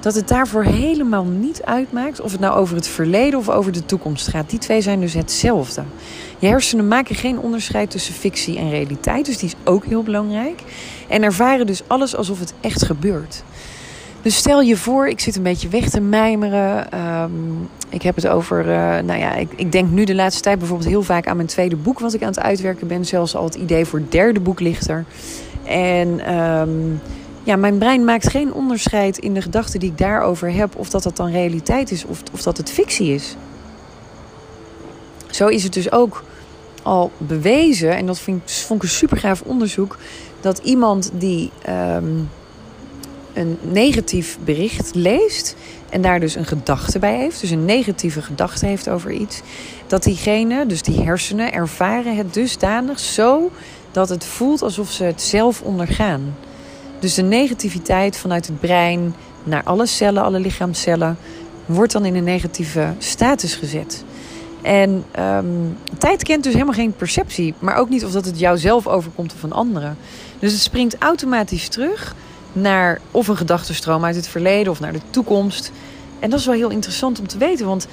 dat 0.00 0.14
het 0.14 0.28
daarvoor 0.28 0.64
helemaal 0.64 1.24
niet 1.24 1.62
uitmaakt 1.62 2.20
of 2.20 2.32
het 2.32 2.40
nou 2.40 2.58
over 2.58 2.76
het 2.76 2.86
verleden 2.86 3.38
of 3.38 3.48
over 3.48 3.72
de 3.72 3.86
toekomst 3.86 4.28
gaat. 4.28 4.50
Die 4.50 4.58
twee 4.58 4.80
zijn 4.80 5.00
dus 5.00 5.14
hetzelfde. 5.14 5.82
Je 6.38 6.46
hersenen 6.46 6.88
maken 6.88 7.14
geen 7.14 7.38
onderscheid 7.38 7.90
tussen 7.90 8.14
fictie 8.14 8.58
en 8.58 8.70
realiteit, 8.70 9.26
dus 9.26 9.38
die 9.38 9.48
is 9.48 9.54
ook 9.64 9.84
heel 9.84 10.02
belangrijk. 10.02 10.62
En 11.08 11.22
ervaren 11.22 11.66
dus 11.66 11.82
alles 11.86 12.16
alsof 12.16 12.38
het 12.38 12.54
echt 12.60 12.84
gebeurt. 12.84 13.42
Dus 14.22 14.36
stel 14.36 14.60
je 14.60 14.76
voor, 14.76 15.08
ik 15.08 15.20
zit 15.20 15.36
een 15.36 15.42
beetje 15.42 15.68
weg 15.68 15.88
te 15.88 16.00
mijmeren. 16.00 16.92
Ehm, 16.92 17.30
ik 17.88 18.02
heb 18.02 18.14
het 18.14 18.26
over, 18.28 18.60
uh, 18.60 18.74
nou 18.98 19.18
ja, 19.18 19.34
ik, 19.34 19.48
ik, 19.56 19.72
denk 19.72 19.90
nu 19.90 20.04
de 20.04 20.14
laatste 20.14 20.42
tijd 20.42 20.58
bijvoorbeeld 20.58 20.88
heel 20.88 21.02
vaak 21.02 21.26
aan 21.26 21.36
mijn 21.36 21.48
tweede 21.48 21.76
boek 21.76 21.98
wat 21.98 22.14
ik 22.14 22.22
aan 22.22 22.28
het 22.28 22.40
uitwerken 22.40 22.86
ben. 22.86 23.04
Zelfs 23.04 23.36
al 23.36 23.44
het 23.44 23.54
idee 23.54 23.84
voor 23.84 23.98
het 23.98 24.12
derde 24.12 24.40
boek 24.40 24.60
ligt 24.60 24.88
er. 24.88 25.04
En 25.64 26.34
um, 26.34 27.00
ja, 27.42 27.56
mijn 27.56 27.78
brein 27.78 28.04
maakt 28.04 28.28
geen 28.28 28.52
onderscheid 28.52 29.18
in 29.18 29.34
de 29.34 29.42
gedachten 29.42 29.80
die 29.80 29.90
ik 29.90 29.98
daarover 29.98 30.52
heb, 30.52 30.76
of 30.76 30.90
dat 30.90 31.02
dat 31.02 31.16
dan 31.16 31.30
realiteit 31.30 31.90
is 31.90 32.04
of, 32.04 32.22
of 32.32 32.42
dat 32.42 32.56
het 32.56 32.70
fictie 32.70 33.14
is. 33.14 33.36
Zo 35.30 35.46
is 35.46 35.62
het 35.62 35.72
dus 35.72 35.92
ook 35.92 36.24
al 36.82 37.10
bewezen, 37.16 37.96
en 37.96 38.06
dat 38.06 38.18
vind, 38.18 38.50
vond 38.50 38.82
ik 38.82 39.22
een 39.22 39.36
onderzoek, 39.44 39.96
dat 40.40 40.58
iemand 40.58 41.10
die 41.14 41.50
um, 41.68 42.28
een 43.32 43.58
negatief 43.62 44.38
bericht 44.44 44.94
leest 44.94 45.56
en 45.88 46.02
daar 46.02 46.20
dus 46.20 46.34
een 46.34 46.44
gedachte 46.44 46.98
bij 46.98 47.16
heeft, 47.16 47.40
dus 47.40 47.50
een 47.50 47.64
negatieve 47.64 48.22
gedachte 48.22 48.66
heeft 48.66 48.88
over 48.88 49.10
iets, 49.10 49.40
dat 49.86 50.02
diegene, 50.02 50.66
dus 50.66 50.82
die 50.82 51.00
hersenen, 51.00 51.52
ervaren 51.52 52.16
het 52.16 52.34
dusdanig 52.34 52.98
zo 52.98 53.50
dat 53.90 54.08
het 54.08 54.24
voelt 54.24 54.62
alsof 54.62 54.90
ze 54.90 55.04
het 55.04 55.22
zelf 55.22 55.62
ondergaan. 55.62 56.34
Dus 57.00 57.14
de 57.14 57.22
negativiteit 57.22 58.16
vanuit 58.16 58.46
het 58.46 58.60
brein 58.60 59.14
naar 59.44 59.62
alle 59.64 59.86
cellen, 59.86 60.22
alle 60.22 60.40
lichaamcellen, 60.40 61.16
wordt 61.66 61.92
dan 61.92 62.04
in 62.04 62.14
een 62.14 62.24
negatieve 62.24 62.94
status 62.98 63.54
gezet. 63.54 64.04
En 64.62 65.04
um, 65.18 65.76
tijd 65.98 66.22
kent 66.22 66.44
dus 66.44 66.52
helemaal 66.52 66.74
geen 66.74 66.94
perceptie, 66.96 67.54
maar 67.58 67.76
ook 67.76 67.88
niet 67.88 68.04
of 68.04 68.12
dat 68.12 68.24
het 68.24 68.38
jou 68.38 68.58
zelf 68.58 68.86
overkomt 68.86 69.32
of 69.34 69.42
een 69.42 69.52
andere. 69.52 69.92
Dus 70.38 70.52
het 70.52 70.60
springt 70.60 70.96
automatisch 70.98 71.68
terug 71.68 72.14
naar 72.52 73.00
of 73.10 73.28
een 73.28 73.36
gedachtenstroom 73.36 74.04
uit 74.04 74.16
het 74.16 74.28
verleden 74.28 74.72
of 74.72 74.80
naar 74.80 74.92
de 74.92 75.00
toekomst. 75.10 75.72
En 76.18 76.30
dat 76.30 76.38
is 76.38 76.46
wel 76.46 76.54
heel 76.54 76.70
interessant 76.70 77.20
om 77.20 77.26
te 77.26 77.38
weten, 77.38 77.66
want 77.66 77.86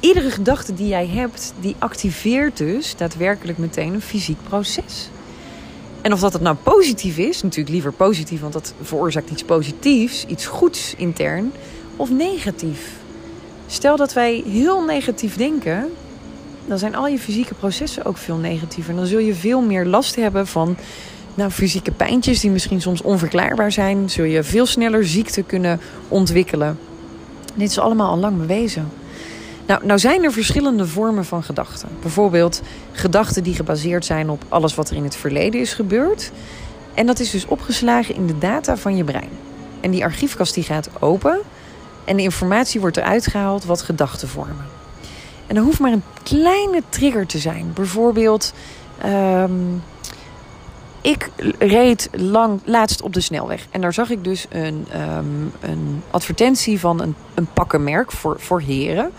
iedere 0.00 0.30
gedachte 0.30 0.74
die 0.74 0.88
jij 0.88 1.06
hebt, 1.06 1.52
die 1.60 1.76
activeert 1.78 2.56
dus 2.56 2.96
daadwerkelijk 2.96 3.58
meteen 3.58 3.94
een 3.94 4.00
fysiek 4.00 4.38
proces. 4.48 5.08
En 6.06 6.12
of 6.12 6.20
dat 6.20 6.32
het 6.32 6.42
nou 6.42 6.56
positief 6.62 7.18
is, 7.18 7.42
natuurlijk 7.42 7.70
liever 7.70 7.92
positief, 7.92 8.40
want 8.40 8.52
dat 8.52 8.74
veroorzaakt 8.82 9.30
iets 9.30 9.42
positiefs, 9.44 10.24
iets 10.26 10.46
goeds 10.46 10.94
intern, 10.96 11.52
of 11.96 12.10
negatief. 12.10 12.90
Stel 13.66 13.96
dat 13.96 14.12
wij 14.12 14.42
heel 14.46 14.82
negatief 14.82 15.36
denken, 15.36 15.90
dan 16.66 16.78
zijn 16.78 16.94
al 16.94 17.06
je 17.06 17.18
fysieke 17.18 17.54
processen 17.54 18.04
ook 18.04 18.16
veel 18.16 18.36
negatiever. 18.36 18.90
En 18.90 18.96
dan 18.96 19.06
zul 19.06 19.18
je 19.18 19.34
veel 19.34 19.60
meer 19.60 19.86
last 19.86 20.16
hebben 20.16 20.46
van 20.46 20.76
nou, 21.34 21.50
fysieke 21.50 21.92
pijntjes 21.92 22.40
die 22.40 22.50
misschien 22.50 22.80
soms 22.80 23.02
onverklaarbaar 23.02 23.72
zijn. 23.72 24.10
Zul 24.10 24.24
je 24.24 24.42
veel 24.42 24.66
sneller 24.66 25.06
ziekte 25.06 25.42
kunnen 25.42 25.80
ontwikkelen. 26.08 26.78
Dit 27.54 27.70
is 27.70 27.78
allemaal 27.78 28.10
al 28.10 28.18
lang 28.18 28.38
bewezen. 28.38 28.88
Nou, 29.66 29.86
nou 29.86 29.98
zijn 29.98 30.24
er 30.24 30.32
verschillende 30.32 30.86
vormen 30.86 31.24
van 31.24 31.42
gedachten. 31.42 31.88
Bijvoorbeeld 32.00 32.62
gedachten 32.92 33.42
die 33.42 33.54
gebaseerd 33.54 34.04
zijn 34.04 34.30
op 34.30 34.44
alles 34.48 34.74
wat 34.74 34.90
er 34.90 34.96
in 34.96 35.04
het 35.04 35.16
verleden 35.16 35.60
is 35.60 35.72
gebeurd. 35.72 36.30
En 36.94 37.06
dat 37.06 37.20
is 37.20 37.30
dus 37.30 37.46
opgeslagen 37.46 38.14
in 38.14 38.26
de 38.26 38.38
data 38.38 38.76
van 38.76 38.96
je 38.96 39.04
brein. 39.04 39.30
En 39.80 39.90
die 39.90 40.04
archiefkast 40.04 40.54
die 40.54 40.64
gaat 40.64 40.90
open 40.98 41.38
en 42.04 42.16
de 42.16 42.22
informatie 42.22 42.80
wordt 42.80 42.96
eruit 42.96 43.26
gehaald 43.26 43.64
wat 43.64 43.82
gedachten 43.82 44.28
vormen. 44.28 44.66
En 45.46 45.56
er 45.56 45.62
hoeft 45.62 45.78
maar 45.78 45.92
een 45.92 46.02
kleine 46.22 46.82
trigger 46.88 47.26
te 47.26 47.38
zijn. 47.38 47.70
Bijvoorbeeld, 47.74 48.52
um, 49.06 49.82
ik 51.00 51.30
reed 51.58 52.08
lang, 52.12 52.60
laatst 52.64 53.02
op 53.02 53.12
de 53.12 53.20
snelweg. 53.20 53.66
En 53.70 53.80
daar 53.80 53.92
zag 53.92 54.10
ik 54.10 54.24
dus 54.24 54.46
een, 54.48 54.86
um, 55.16 55.52
een 55.60 56.02
advertentie 56.10 56.80
van 56.80 57.00
een, 57.00 57.14
een 57.34 57.48
pakkenmerk 57.52 58.12
voor, 58.12 58.40
voor 58.40 58.60
heren. 58.60 59.12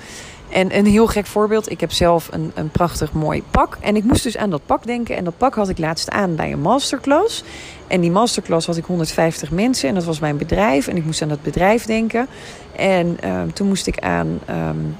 En 0.50 0.78
een 0.78 0.86
heel 0.86 1.08
gek 1.08 1.26
voorbeeld. 1.26 1.72
Ik 1.72 1.80
heb 1.80 1.92
zelf 1.92 2.30
een, 2.32 2.52
een 2.56 2.70
prachtig 2.70 3.14
mooi 3.14 3.44
pak. 3.52 3.78
En 3.80 3.96
ik 3.96 4.04
moest 4.04 4.24
dus 4.24 4.38
aan 4.38 4.50
dat 4.50 4.62
pak 4.66 4.86
denken. 4.86 5.16
En 5.16 5.24
dat 5.24 5.38
pak 5.38 5.56
had 5.56 5.70
ik 5.70 5.78
laatst 5.78 6.10
aan 6.10 6.36
bij 6.36 6.52
een 6.52 6.62
masterclass. 6.62 7.44
En 7.88 8.02
die 8.02 8.12
masterclass 8.12 8.68
had 8.68 8.78
ik 8.78 8.86
150 8.86 9.52
mensen. 9.52 9.90
En 9.90 9.96
dat 9.96 10.04
was 10.04 10.20
mijn 10.20 10.38
bedrijf. 10.38 10.88
En 10.88 10.98
ik 10.98 11.06
moest 11.06 11.22
aan 11.22 11.28
dat 11.28 11.42
bedrijf 11.42 11.86
denken. 11.86 12.28
En 12.76 13.18
uh, 13.24 13.42
toen 13.54 13.68
moest 13.68 13.88
ik 13.88 14.00
aan 14.00 14.40
um, 14.50 14.96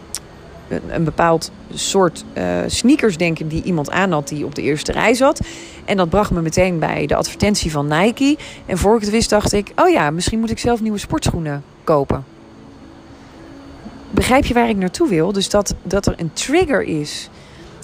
een, 0.68 0.82
een, 0.88 1.04
bepaald 1.04 1.52
soort 1.74 2.24
uh, 2.38 2.58
sneakers 2.68 3.18
denken 3.18 3.48
die 3.48 3.64
iemand 3.64 3.92
aan 3.92 4.12
had 4.12 4.28
die 4.28 4.46
op 4.46 4.56
de 4.56 4.62
eerste 4.62 4.92
rij 4.92 5.14
zat. 5.14 5.40
En 5.86 5.98
dat 5.98 6.10
bracht 6.10 6.32
me 6.32 6.42
meteen 6.42 6.80
bij 6.80 7.06
de 7.06 7.16
advertentie 7.16 7.72
van 7.72 7.88
Nike. 7.88 8.38
En 8.66 8.78
voor 8.78 8.96
ik 8.96 9.02
het 9.02 9.10
wist 9.10 9.30
dacht 9.30 9.54
ik, 9.54 9.72
oh 9.76 9.90
ja, 9.90 10.12
misschien 10.12 10.40
moet 10.40 10.52
ik 10.52 10.60
zelf 10.60 10.82
nieuwe 10.82 10.98
sportschoenen 10.98 11.64
kopen 11.84 12.36
begrijp 14.12 14.46
je 14.46 14.54
waar 14.54 14.70
ik 14.70 14.78
naartoe 14.78 15.10
wil? 15.10 15.32
Dus 15.32 15.50
dat, 15.50 15.76
dat 15.84 16.06
er 16.06 16.14
een 16.18 16.34
trigger 16.34 16.84
is. 16.84 17.30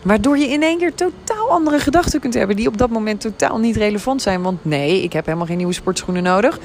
Waardoor 0.04 0.38
je 0.38 0.48
in 0.48 0.62
één 0.62 0.78
keer 0.78 0.94
totaal 0.94 1.50
andere 1.50 1.80
gedachten 1.80 2.20
kunt 2.20 2.34
hebben. 2.34 2.56
Die 2.56 2.68
op 2.68 2.78
dat 2.78 2.90
moment 2.90 3.22
totaal 3.22 3.58
niet 3.58 3.76
relevant 3.76 4.22
zijn. 4.22 4.42
Want 4.42 4.66
nee, 4.66 5.04
ik 5.04 5.14
heb 5.14 5.26
helemaal 5.26 5.48
geen 5.48 5.58
nieuwe 5.58 5.74
sportschoenen 5.74 6.24
nodig. 6.24 6.60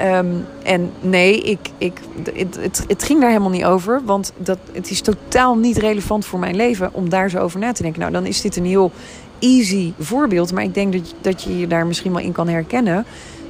Um, 0.00 0.46
en 0.62 0.90
nee, 1.00 1.40
ik, 1.40 1.58
ik, 1.78 2.00
het, 2.34 2.84
het, 2.88 3.02
ging 3.02 3.20
daar 3.20 3.28
helemaal 3.28 3.50
niet 3.50 3.64
over. 3.64 4.00
Want 4.04 4.32
dat, 4.36 4.58
het 4.72 4.90
is 4.90 5.00
totaal 5.00 5.56
niet 5.56 5.76
relevant 5.76 6.24
voor 6.24 6.38
mijn 6.38 6.56
leven 6.56 6.90
om 6.92 7.08
daar 7.08 7.30
zo 7.30 7.38
over 7.38 7.60
na 7.60 7.72
te 7.72 7.82
denken. 7.82 8.00
Nou, 8.00 8.12
dan 8.12 8.26
is 8.26 8.40
dit 8.40 8.56
een 8.56 8.66
heel 8.66 8.92
easy 9.38 9.92
voorbeeld. 9.98 10.52
Maar 10.52 10.62
ik 10.62 10.74
denk 10.74 10.92
dat, 10.92 11.14
dat 11.20 11.42
je 11.42 11.58
je 11.58 11.66
daar 11.66 11.86
misschien 11.86 12.12
wel 12.12 12.22
in 12.22 12.32
kan 12.32 12.48
herkennen. 12.48 13.04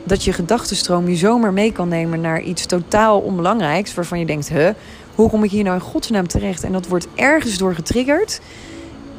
Dat 0.05 0.25
je 0.25 0.33
gedachtenstroom 0.33 1.09
je 1.09 1.17
zomaar 1.17 1.53
mee 1.53 1.73
kan 1.73 1.89
nemen 1.89 2.21
naar 2.21 2.43
iets 2.43 2.67
totaal 2.67 3.21
onbelangrijks. 3.21 3.95
Waarvan 3.95 4.19
je 4.19 4.27
denkt, 4.27 4.49
huh, 4.49 4.69
hoe 5.15 5.29
kom 5.29 5.45
ik 5.45 5.51
hier 5.51 5.63
nou 5.63 5.75
in 5.75 5.81
godsnaam 5.81 6.27
terecht? 6.27 6.63
En 6.63 6.73
dat 6.73 6.87
wordt 6.87 7.07
ergens 7.15 7.59
door 7.59 7.75
getriggerd. 7.75 8.41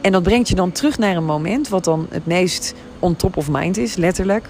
En 0.02 0.12
dat 0.12 0.24
brengt 0.24 0.50
je 0.50 0.56
dan 0.56 0.72
terug 0.72 0.98
naar 0.98 1.16
een 1.16 1.26
moment 1.26 1.70
wat 1.70 1.84
dan 1.84 2.08
het 2.10 2.26
meest 2.26 2.74
on 3.00 3.16
top 3.16 3.38
of 3.38 3.50
mind 3.50 3.78
is, 3.78 3.96
letterlijk. 3.96 4.50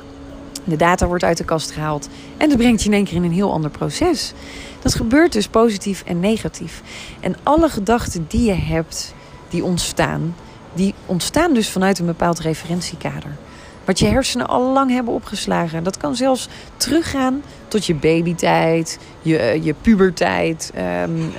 De 0.63 0.75
data 0.75 1.07
wordt 1.07 1.23
uit 1.23 1.37
de 1.37 1.45
kast 1.45 1.71
gehaald. 1.71 2.09
En 2.37 2.49
dat 2.49 2.57
brengt 2.57 2.81
je 2.81 2.89
in 2.89 2.95
één 2.95 3.03
keer 3.03 3.15
in 3.15 3.23
een 3.23 3.31
heel 3.31 3.51
ander 3.51 3.71
proces. 3.71 4.33
Dat 4.81 4.95
gebeurt 4.95 5.33
dus 5.33 5.47
positief 5.47 6.03
en 6.05 6.19
negatief. 6.19 6.81
En 7.19 7.35
alle 7.43 7.69
gedachten 7.69 8.25
die 8.27 8.45
je 8.45 8.53
hebt, 8.53 9.13
die 9.49 9.63
ontstaan, 9.63 10.35
die 10.73 10.93
ontstaan 11.05 11.53
dus 11.53 11.69
vanuit 11.69 11.99
een 11.99 12.05
bepaald 12.05 12.39
referentiekader. 12.39 13.37
Wat 13.85 13.99
je 13.99 14.07
hersenen 14.07 14.47
al 14.47 14.73
lang 14.73 14.91
hebben 14.91 15.13
opgeslagen. 15.13 15.83
Dat 15.83 15.97
kan 15.97 16.15
zelfs 16.15 16.47
teruggaan 16.77 17.41
tot 17.67 17.85
je 17.85 17.95
babytijd, 17.95 18.99
je, 19.21 19.37
eh, 19.37 19.63
je 19.63 19.73
pubertijd, 19.81 20.73
um, 21.03 21.31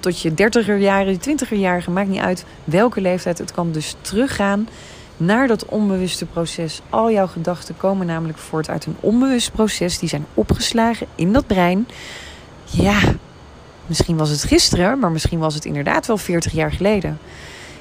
tot 0.00 0.20
je 0.20 0.34
dertiger 0.34 0.76
jaren, 0.76 1.12
je 1.12 1.18
twintiger 1.18 1.56
jaren, 1.56 1.92
maakt 1.92 2.08
niet 2.08 2.20
uit 2.20 2.44
welke 2.64 3.00
leeftijd. 3.00 3.38
Het 3.38 3.52
kan 3.52 3.72
dus 3.72 3.96
teruggaan 4.00 4.68
naar 5.16 5.46
dat 5.46 5.64
onbewuste 5.66 6.26
proces. 6.26 6.80
Al 6.90 7.10
jouw 7.10 7.26
gedachten 7.26 7.76
komen 7.76 8.06
namelijk 8.06 8.38
voort 8.38 8.68
uit 8.68 8.86
een 8.86 8.96
onbewust 9.00 9.52
proces. 9.52 9.98
Die 9.98 10.08
zijn 10.08 10.26
opgeslagen 10.34 11.06
in 11.14 11.32
dat 11.32 11.46
brein. 11.46 11.88
Ja, 12.64 13.00
misschien 13.86 14.16
was 14.16 14.30
het 14.30 14.44
gisteren, 14.44 14.98
maar 14.98 15.10
misschien 15.10 15.38
was 15.38 15.54
het 15.54 15.64
inderdaad 15.64 16.06
wel 16.06 16.18
40 16.18 16.52
jaar 16.52 16.72
geleden. 16.72 17.18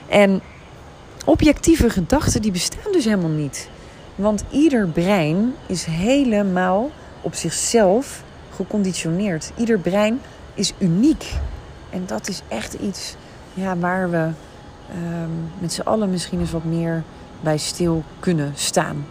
En 0.08 0.42
objectieve 1.26 1.90
gedachten 1.90 2.42
die 2.42 2.52
bestaan 2.52 2.92
dus 2.92 3.06
helemaal 3.06 3.30
niet. 3.30 3.70
Want 4.16 4.44
ieder 4.50 4.88
brein 4.88 5.54
is 5.66 5.86
helemaal 5.86 6.92
op 7.22 7.36
zichzelf 7.36 8.24
geconditioneerd. 8.56 9.52
Ieder 9.58 9.80
brein 9.80 10.22
is 10.54 10.74
uniek. 10.78 11.34
En 11.90 12.04
dat 12.06 12.28
is 12.28 12.42
echt 12.48 12.74
iets 12.74 13.16
ja, 13.54 13.78
waar 13.78 14.10
we 14.10 14.30
ehm, 14.90 15.30
met 15.60 15.74
z'n 15.74 15.82
allen 15.82 16.10
misschien 16.10 16.40
eens 16.40 16.52
wat 16.52 16.64
meer 16.64 17.04
bij 17.42 17.58
stil 17.58 18.04
kunnen 18.20 18.52
staan. 18.56 19.06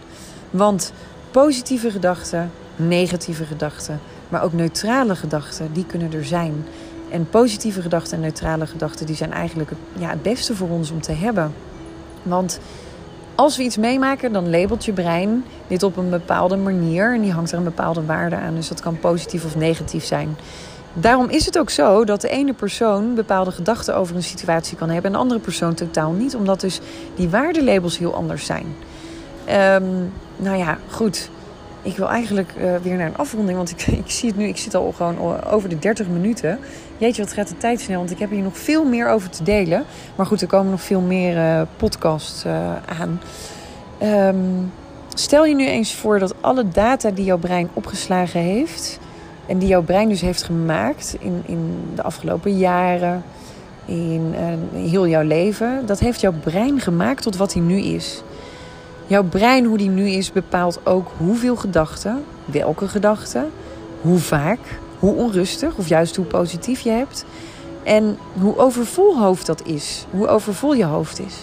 Want 0.51 0.93
positieve 1.31 1.91
gedachten, 1.91 2.51
negatieve 2.77 3.45
gedachten, 3.45 4.01
maar 4.29 4.43
ook 4.43 4.53
neutrale 4.53 5.17
gedachten, 5.17 5.73
die 5.73 5.87
kunnen 5.87 6.13
er 6.13 6.25
zijn. 6.25 6.65
En 7.11 7.29
positieve 7.29 7.83
gedachten 7.83 8.17
en 8.17 8.21
neutrale 8.21 8.67
gedachten, 8.67 9.07
die 9.07 9.17
zijn 9.17 9.33
eigenlijk 9.33 9.71
ja, 9.93 10.09
het 10.09 10.23
beste 10.23 10.57
voor 10.57 10.69
ons 10.69 10.91
om 10.91 11.01
te 11.01 11.13
hebben. 11.13 11.55
Want 12.23 12.61
als 13.35 13.57
we 13.57 13.63
iets 13.63 13.77
meemaken, 13.77 14.33
dan 14.33 14.51
labelt 14.51 14.85
je 14.85 14.93
brein 14.93 15.45
dit 15.67 15.83
op 15.83 15.97
een 15.97 16.11
bepaalde 16.11 16.57
manier. 16.57 17.15
En 17.15 17.21
die 17.21 17.33
hangt 17.33 17.53
er 17.53 17.59
een 17.59 17.65
bepaalde 17.65 18.05
waarde 18.05 18.37
aan. 18.37 18.55
Dus 18.55 18.69
dat 18.69 18.81
kan 18.81 18.99
positief 18.99 19.45
of 19.45 19.57
negatief 19.57 20.05
zijn. 20.05 20.37
Daarom 20.93 21.29
is 21.29 21.47
het 21.47 21.59
ook 21.59 21.71
zo 21.71 22.05
dat 22.05 22.21
de 22.21 22.29
ene 22.29 22.53
persoon 22.53 23.15
bepaalde 23.15 23.51
gedachten 23.51 23.97
over 23.97 24.17
een 24.17 24.23
situatie 24.23 24.77
kan 24.77 24.89
hebben 24.89 25.07
en 25.07 25.13
de 25.13 25.23
andere 25.23 25.41
persoon 25.41 25.75
totaal 25.75 26.13
niet, 26.13 26.35
omdat 26.35 26.61
dus 26.61 26.81
die 27.15 27.29
waardelabels 27.29 27.99
heel 27.99 28.15
anders 28.15 28.47
zijn. 28.47 28.67
Um, 29.83 30.13
nou 30.37 30.57
ja, 30.57 30.79
goed. 30.91 31.31
Ik 31.83 31.97
wil 31.97 32.09
eigenlijk 32.09 32.53
uh, 32.59 32.77
weer 32.83 32.97
naar 32.97 33.07
een 33.07 33.17
afronding, 33.17 33.57
want 33.57 33.71
ik, 33.71 33.87
ik 34.05 34.11
zie 34.11 34.29
het 34.29 34.39
nu, 34.39 34.47
ik 34.47 34.57
zit 34.57 34.75
al 34.75 34.93
gewoon 34.97 35.45
over 35.45 35.69
de 35.69 35.79
30 35.79 36.07
minuten. 36.09 36.59
Jeetje, 36.99 37.23
wat 37.23 37.33
gaat 37.33 37.49
de 37.49 37.57
tijd 37.57 37.81
snel, 37.81 37.99
want 37.99 38.11
ik 38.11 38.19
heb 38.19 38.31
hier 38.31 38.43
nog 38.43 38.59
veel 38.59 38.85
meer 38.85 39.09
over 39.09 39.31
te 39.31 39.43
delen. 39.43 39.85
Maar 40.17 40.27
goed, 40.27 40.41
er 40.41 40.47
komen 40.47 40.71
nog 40.71 40.83
veel 40.83 41.01
meer 41.01 41.37
uh, 41.37 41.63
podcasts 41.77 42.45
uh, 42.45 42.73
aan. 43.01 43.21
Um, 44.03 44.73
stel 45.15 45.45
je 45.45 45.55
nu 45.55 45.67
eens 45.67 45.95
voor 45.95 46.19
dat 46.19 46.35
alle 46.41 46.69
data 46.69 47.11
die 47.11 47.25
jouw 47.25 47.39
brein 47.39 47.69
opgeslagen 47.73 48.41
heeft 48.41 48.99
en 49.47 49.59
die 49.59 49.69
jouw 49.69 49.83
brein 49.83 50.09
dus 50.09 50.21
heeft 50.21 50.43
gemaakt 50.43 51.17
in, 51.19 51.43
in 51.47 51.91
de 51.95 52.03
afgelopen 52.03 52.59
jaren, 52.59 53.23
in, 53.85 54.35
uh, 54.75 54.83
heel 54.83 55.07
jouw 55.09 55.23
leven, 55.23 55.87
dat 55.87 55.99
heeft 55.99 56.21
jouw 56.21 56.35
brein 56.43 56.81
gemaakt 56.81 57.23
tot 57.23 57.37
wat 57.37 57.53
hij 57.53 57.63
nu 57.63 57.79
is. 57.81 58.23
Jouw 59.07 59.23
brein, 59.23 59.65
hoe 59.65 59.79
die 59.79 59.89
nu 59.89 60.09
is, 60.09 60.33
bepaalt 60.33 60.87
ook 60.87 61.11
hoeveel 61.17 61.57
gedachten, 61.57 62.25
welke 62.45 62.89
gedachten, 62.89 63.51
hoe 64.01 64.19
vaak, 64.19 64.59
hoe 64.99 65.15
onrustig 65.15 65.75
of 65.77 65.89
juist 65.89 66.17
hoe 66.17 66.25
positief 66.25 66.81
je 66.81 66.91
hebt. 66.91 67.25
En 67.83 68.19
hoe 68.41 68.59
overvol 68.59 69.19
hoofd 69.19 69.47
dat 69.47 69.67
is, 69.67 70.07
hoe 70.11 70.29
overvol 70.29 70.75
je 70.75 70.85
hoofd 70.85 71.21
is. 71.21 71.35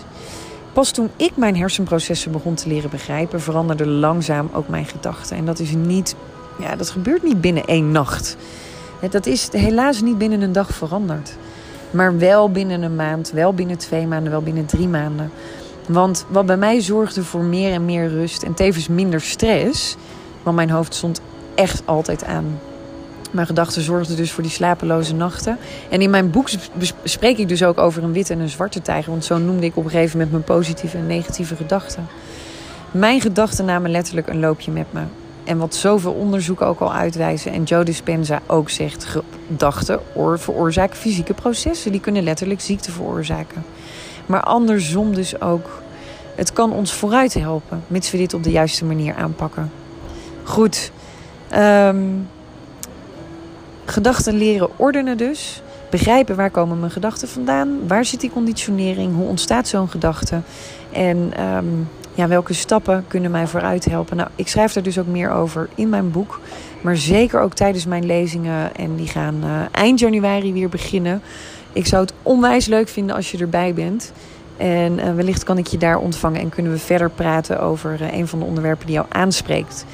Pas 0.73 0.91
toen 0.91 1.09
ik 1.15 1.31
mijn 1.35 1.57
hersenprocessen 1.57 2.31
begon 2.31 2.55
te 2.55 2.67
leren 2.67 2.89
begrijpen, 2.89 3.41
veranderden 3.41 3.87
langzaam 3.87 4.49
ook 4.53 4.67
mijn 4.67 4.85
gedachten. 4.85 5.37
En 5.37 5.45
dat 5.45 5.59
is 5.59 5.71
niet 5.71 6.15
ja, 6.59 6.75
dat 6.75 6.89
gebeurt 6.89 7.23
niet 7.23 7.41
binnen 7.41 7.65
één 7.65 7.91
nacht. 7.91 8.37
Dat 9.09 9.25
is 9.25 9.49
helaas 9.51 10.01
niet 10.01 10.17
binnen 10.17 10.41
een 10.41 10.51
dag 10.51 10.73
veranderd. 10.73 11.35
Maar 11.91 12.17
wel 12.17 12.51
binnen 12.51 12.81
een 12.81 12.95
maand, 12.95 13.31
wel 13.31 13.53
binnen 13.53 13.77
twee 13.77 14.07
maanden, 14.07 14.31
wel 14.31 14.41
binnen 14.41 14.65
drie 14.65 14.87
maanden. 14.87 15.31
Want 15.87 16.25
wat 16.29 16.45
bij 16.45 16.57
mij 16.57 16.81
zorgde 16.81 17.23
voor 17.23 17.43
meer 17.43 17.71
en 17.71 17.85
meer 17.85 18.09
rust 18.09 18.43
en 18.43 18.53
tevens 18.53 18.87
minder 18.87 19.21
stress. 19.21 19.95
Want 20.43 20.55
mijn 20.55 20.69
hoofd 20.69 20.93
stond 20.93 21.21
echt 21.55 21.81
altijd 21.85 22.23
aan. 22.23 22.59
Mijn 23.31 23.47
gedachten 23.47 23.81
zorgden 23.81 24.15
dus 24.15 24.31
voor 24.31 24.43
die 24.43 24.51
slapeloze 24.51 25.13
nachten. 25.13 25.57
En 25.89 26.01
in 26.01 26.09
mijn 26.09 26.31
boek 26.31 26.49
spreek 27.03 27.37
ik 27.37 27.47
dus 27.47 27.63
ook 27.63 27.77
over 27.77 28.03
een 28.03 28.13
witte 28.13 28.33
en 28.33 28.39
een 28.39 28.49
zwarte 28.49 28.81
tijger. 28.81 29.11
Want 29.11 29.25
zo 29.25 29.37
noemde 29.37 29.65
ik 29.65 29.77
op 29.77 29.83
een 29.83 29.89
gegeven 29.89 30.17
moment 30.17 30.31
mijn 30.31 30.59
positieve 30.59 30.97
en 30.97 31.07
negatieve 31.07 31.55
gedachten. 31.55 32.07
Mijn 32.91 33.21
gedachten 33.21 33.65
namen 33.65 33.91
letterlijk 33.91 34.27
een 34.27 34.39
loopje 34.39 34.71
met 34.71 34.93
me. 34.93 35.01
En 35.43 35.57
wat 35.57 35.75
zoveel 35.75 36.11
onderzoeken 36.11 36.67
ook 36.67 36.79
al 36.79 36.93
uitwijzen 36.93 37.51
en 37.51 37.63
Joe 37.63 37.83
Dispenza 37.83 38.41
ook 38.47 38.69
zegt, 38.69 39.05
gedachten 39.47 39.99
veroorzaken 40.35 40.97
fysieke 40.97 41.33
processen. 41.33 41.91
Die 41.91 42.01
kunnen 42.01 42.23
letterlijk 42.23 42.61
ziekte 42.61 42.91
veroorzaken. 42.91 43.63
Maar 44.25 44.41
andersom 44.41 45.15
dus 45.15 45.41
ook. 45.41 45.81
Het 46.35 46.53
kan 46.53 46.73
ons 46.73 46.93
vooruit 46.93 47.33
helpen, 47.33 47.83
mits 47.87 48.11
we 48.11 48.17
dit 48.17 48.33
op 48.33 48.43
de 48.43 48.51
juiste 48.51 48.85
manier 48.85 49.15
aanpakken. 49.15 49.71
Goed. 50.43 50.91
Um, 51.55 52.27
gedachten 53.91 54.37
leren 54.37 54.69
ordenen 54.75 55.17
dus. 55.17 55.61
Begrijpen 55.89 56.35
waar 56.35 56.51
komen 56.51 56.79
mijn 56.79 56.91
gedachten 56.91 57.27
vandaan? 57.27 57.87
Waar 57.87 58.05
zit 58.05 58.21
die 58.21 58.31
conditionering? 58.31 59.15
Hoe 59.15 59.27
ontstaat 59.27 59.67
zo'n 59.67 59.89
gedachte? 59.89 60.41
En 60.91 61.45
um, 61.45 61.87
ja, 62.13 62.27
welke 62.27 62.53
stappen 62.53 63.05
kunnen 63.07 63.31
mij 63.31 63.47
vooruit 63.47 63.85
helpen? 63.85 64.17
Nou, 64.17 64.29
ik 64.35 64.47
schrijf 64.47 64.73
daar 64.73 64.83
dus 64.83 64.99
ook 64.99 65.07
meer 65.07 65.31
over 65.31 65.69
in 65.75 65.89
mijn 65.89 66.11
boek. 66.11 66.39
Maar 66.81 66.97
zeker 66.97 67.41
ook 67.41 67.53
tijdens 67.53 67.85
mijn 67.85 68.05
lezingen. 68.05 68.75
En 68.75 68.95
die 68.95 69.07
gaan 69.07 69.35
uh, 69.43 69.61
eind 69.71 69.99
januari 69.99 70.53
weer 70.53 70.69
beginnen. 70.69 71.21
Ik 71.73 71.85
zou 71.85 72.01
het 72.01 72.13
onwijs 72.21 72.65
leuk 72.65 72.87
vinden 72.87 73.15
als 73.15 73.31
je 73.31 73.37
erbij 73.37 73.73
bent. 73.73 74.11
En 74.57 74.99
uh, 74.99 75.15
wellicht 75.15 75.43
kan 75.43 75.57
ik 75.57 75.67
je 75.67 75.77
daar 75.77 75.97
ontvangen 75.97 76.41
en 76.41 76.49
kunnen 76.49 76.71
we 76.71 76.77
verder 76.77 77.09
praten 77.09 77.61
over 77.61 78.01
uh, 78.01 78.13
een 78.13 78.27
van 78.27 78.39
de 78.39 78.45
onderwerpen 78.45 78.85
die 78.85 78.95
jou 78.95 79.07
aanspreekt. 79.09 79.85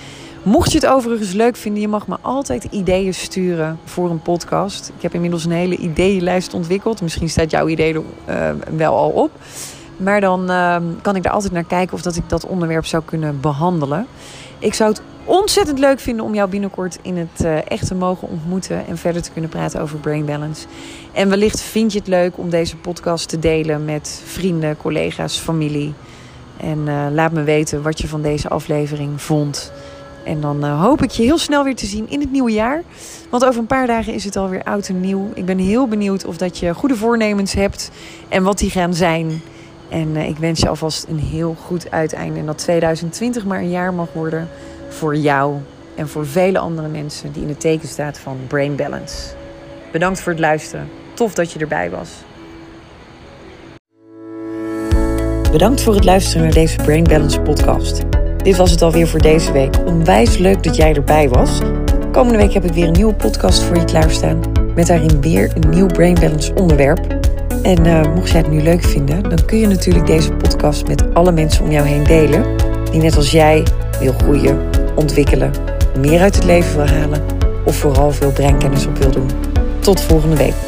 Mocht 0.47 0.71
je 0.71 0.77
het 0.77 0.87
overigens 0.87 1.33
leuk 1.33 1.55
vinden, 1.55 1.81
je 1.81 1.87
mag 1.87 2.07
me 2.07 2.17
altijd 2.21 2.63
ideeën 2.63 3.13
sturen 3.13 3.79
voor 3.85 4.09
een 4.09 4.21
podcast. 4.21 4.91
Ik 4.95 5.01
heb 5.01 5.13
inmiddels 5.13 5.45
een 5.45 5.51
hele 5.51 5.77
ideeënlijst 5.77 6.53
ontwikkeld. 6.53 7.01
Misschien 7.01 7.29
staat 7.29 7.51
jouw 7.51 7.67
idee 7.67 8.03
er 8.25 8.55
wel 8.77 8.95
al 8.95 9.09
op. 9.09 9.31
Maar 9.97 10.21
dan 10.21 10.51
uh, 10.51 10.75
kan 11.01 11.15
ik 11.15 11.23
daar 11.23 11.33
altijd 11.33 11.53
naar 11.53 11.63
kijken 11.63 11.93
of 11.93 12.01
dat 12.01 12.15
ik 12.15 12.29
dat 12.29 12.45
onderwerp 12.45 12.85
zou 12.85 13.03
kunnen 13.05 13.41
behandelen. 13.41 14.07
Ik 14.59 14.73
zou 14.73 14.89
het 14.89 15.01
ontzettend 15.23 15.79
leuk 15.79 15.99
vinden 15.99 16.25
om 16.25 16.33
jou 16.33 16.49
binnenkort 16.49 16.99
in 17.01 17.17
het 17.17 17.45
uh, 17.45 17.71
echt 17.71 17.87
te 17.87 17.95
mogen 17.95 18.27
ontmoeten 18.27 18.87
en 18.87 18.97
verder 18.97 19.21
te 19.21 19.31
kunnen 19.31 19.49
praten 19.49 19.81
over 19.81 19.99
brain 19.99 20.25
balance. 20.25 20.67
En 21.11 21.29
wellicht 21.29 21.61
vind 21.61 21.91
je 21.93 21.99
het 21.99 22.07
leuk 22.07 22.37
om 22.37 22.49
deze 22.49 22.77
podcast 22.77 23.29
te 23.29 23.39
delen 23.39 23.85
met 23.85 24.21
vrienden, 24.25 24.77
collega's, 24.77 25.37
familie. 25.37 25.93
En 26.57 26.77
uh, 26.85 27.05
laat 27.11 27.31
me 27.31 27.43
weten 27.43 27.81
wat 27.81 28.01
je 28.01 28.07
van 28.07 28.21
deze 28.21 28.49
aflevering 28.49 29.21
vond. 29.21 29.71
En 30.27 30.41
dan 30.41 30.65
uh, 30.65 30.81
hoop 30.81 31.03
ik 31.03 31.11
je 31.11 31.23
heel 31.23 31.37
snel 31.37 31.63
weer 31.63 31.75
te 31.75 31.85
zien 31.85 32.09
in 32.09 32.19
het 32.19 32.31
nieuwe 32.31 32.51
jaar. 32.51 32.83
Want 33.29 33.45
over 33.45 33.59
een 33.59 33.67
paar 33.67 33.87
dagen 33.87 34.13
is 34.13 34.23
het 34.23 34.35
alweer 34.35 34.63
oud 34.63 34.87
en 34.87 34.99
nieuw. 34.99 35.31
Ik 35.33 35.45
ben 35.45 35.57
heel 35.57 35.87
benieuwd 35.87 36.25
of 36.25 36.37
dat 36.37 36.57
je 36.57 36.73
goede 36.73 36.95
voornemens 36.95 37.53
hebt 37.53 37.91
en 38.29 38.43
wat 38.43 38.57
die 38.57 38.69
gaan 38.69 38.93
zijn. 38.93 39.41
En 39.89 40.07
uh, 40.07 40.27
ik 40.27 40.37
wens 40.37 40.59
je 40.59 40.69
alvast 40.69 41.05
een 41.09 41.19
heel 41.19 41.55
goed 41.65 41.91
uiteinde. 41.91 42.39
En 42.39 42.45
dat 42.45 42.57
2020 42.57 43.45
maar 43.45 43.59
een 43.59 43.69
jaar 43.69 43.93
mag 43.93 44.13
worden 44.13 44.49
voor 44.89 45.15
jou 45.15 45.57
en 45.95 46.07
voor 46.07 46.27
vele 46.27 46.59
andere 46.59 46.87
mensen 46.87 47.31
die 47.31 47.41
in 47.41 47.49
het 47.49 47.59
teken 47.59 47.87
staat 47.87 48.19
van 48.19 48.37
Brain 48.47 48.75
Balance. 48.75 49.15
Bedankt 49.91 50.19
voor 50.19 50.31
het 50.31 50.41
luisteren. 50.41 50.89
Tof 51.13 51.33
dat 51.33 51.51
je 51.51 51.59
erbij 51.59 51.89
was. 51.89 52.09
Bedankt 55.51 55.81
voor 55.81 55.95
het 55.95 56.03
luisteren 56.03 56.43
naar 56.43 56.53
deze 56.53 56.75
Brain 56.75 57.03
Balance 57.03 57.41
podcast. 57.41 58.26
Dit 58.43 58.57
was 58.57 58.71
het 58.71 58.81
alweer 58.81 59.07
voor 59.07 59.21
deze 59.21 59.51
week. 59.51 59.75
Onwijs 59.85 60.37
leuk 60.37 60.63
dat 60.63 60.75
jij 60.75 60.93
erbij 60.93 61.29
was. 61.29 61.59
Komende 62.11 62.37
week 62.37 62.53
heb 62.53 62.65
ik 62.65 62.73
weer 62.73 62.87
een 62.87 62.93
nieuwe 62.93 63.13
podcast 63.13 63.63
voor 63.63 63.75
je 63.75 63.85
klaarstaan. 63.85 64.39
Met 64.75 64.87
daarin 64.87 65.21
weer 65.21 65.51
een 65.53 65.69
nieuw 65.69 65.87
Brain 65.87 66.13
Balance 66.13 66.53
onderwerp. 66.53 67.15
En 67.61 67.85
uh, 67.85 68.13
mocht 68.15 68.29
jij 68.29 68.39
het 68.41 68.51
nu 68.51 68.61
leuk 68.61 68.83
vinden, 68.83 69.23
dan 69.23 69.45
kun 69.45 69.57
je 69.57 69.67
natuurlijk 69.67 70.07
deze 70.07 70.31
podcast 70.31 70.87
met 70.87 71.13
alle 71.13 71.31
mensen 71.31 71.63
om 71.63 71.71
jou 71.71 71.87
heen 71.87 72.03
delen. 72.03 72.45
Die 72.91 73.01
net 73.01 73.15
als 73.15 73.31
jij 73.31 73.63
wil 73.99 74.13
groeien, 74.13 74.59
ontwikkelen, 74.95 75.51
meer 75.99 76.21
uit 76.21 76.35
het 76.35 76.43
leven 76.43 76.75
wil 76.75 76.87
halen. 76.87 77.21
Of 77.65 77.75
vooral 77.75 78.11
veel 78.11 78.31
breinkennis 78.31 78.85
op 78.85 78.97
wil 78.97 79.11
doen. 79.11 79.29
Tot 79.79 80.01
volgende 80.01 80.35
week. 80.35 80.66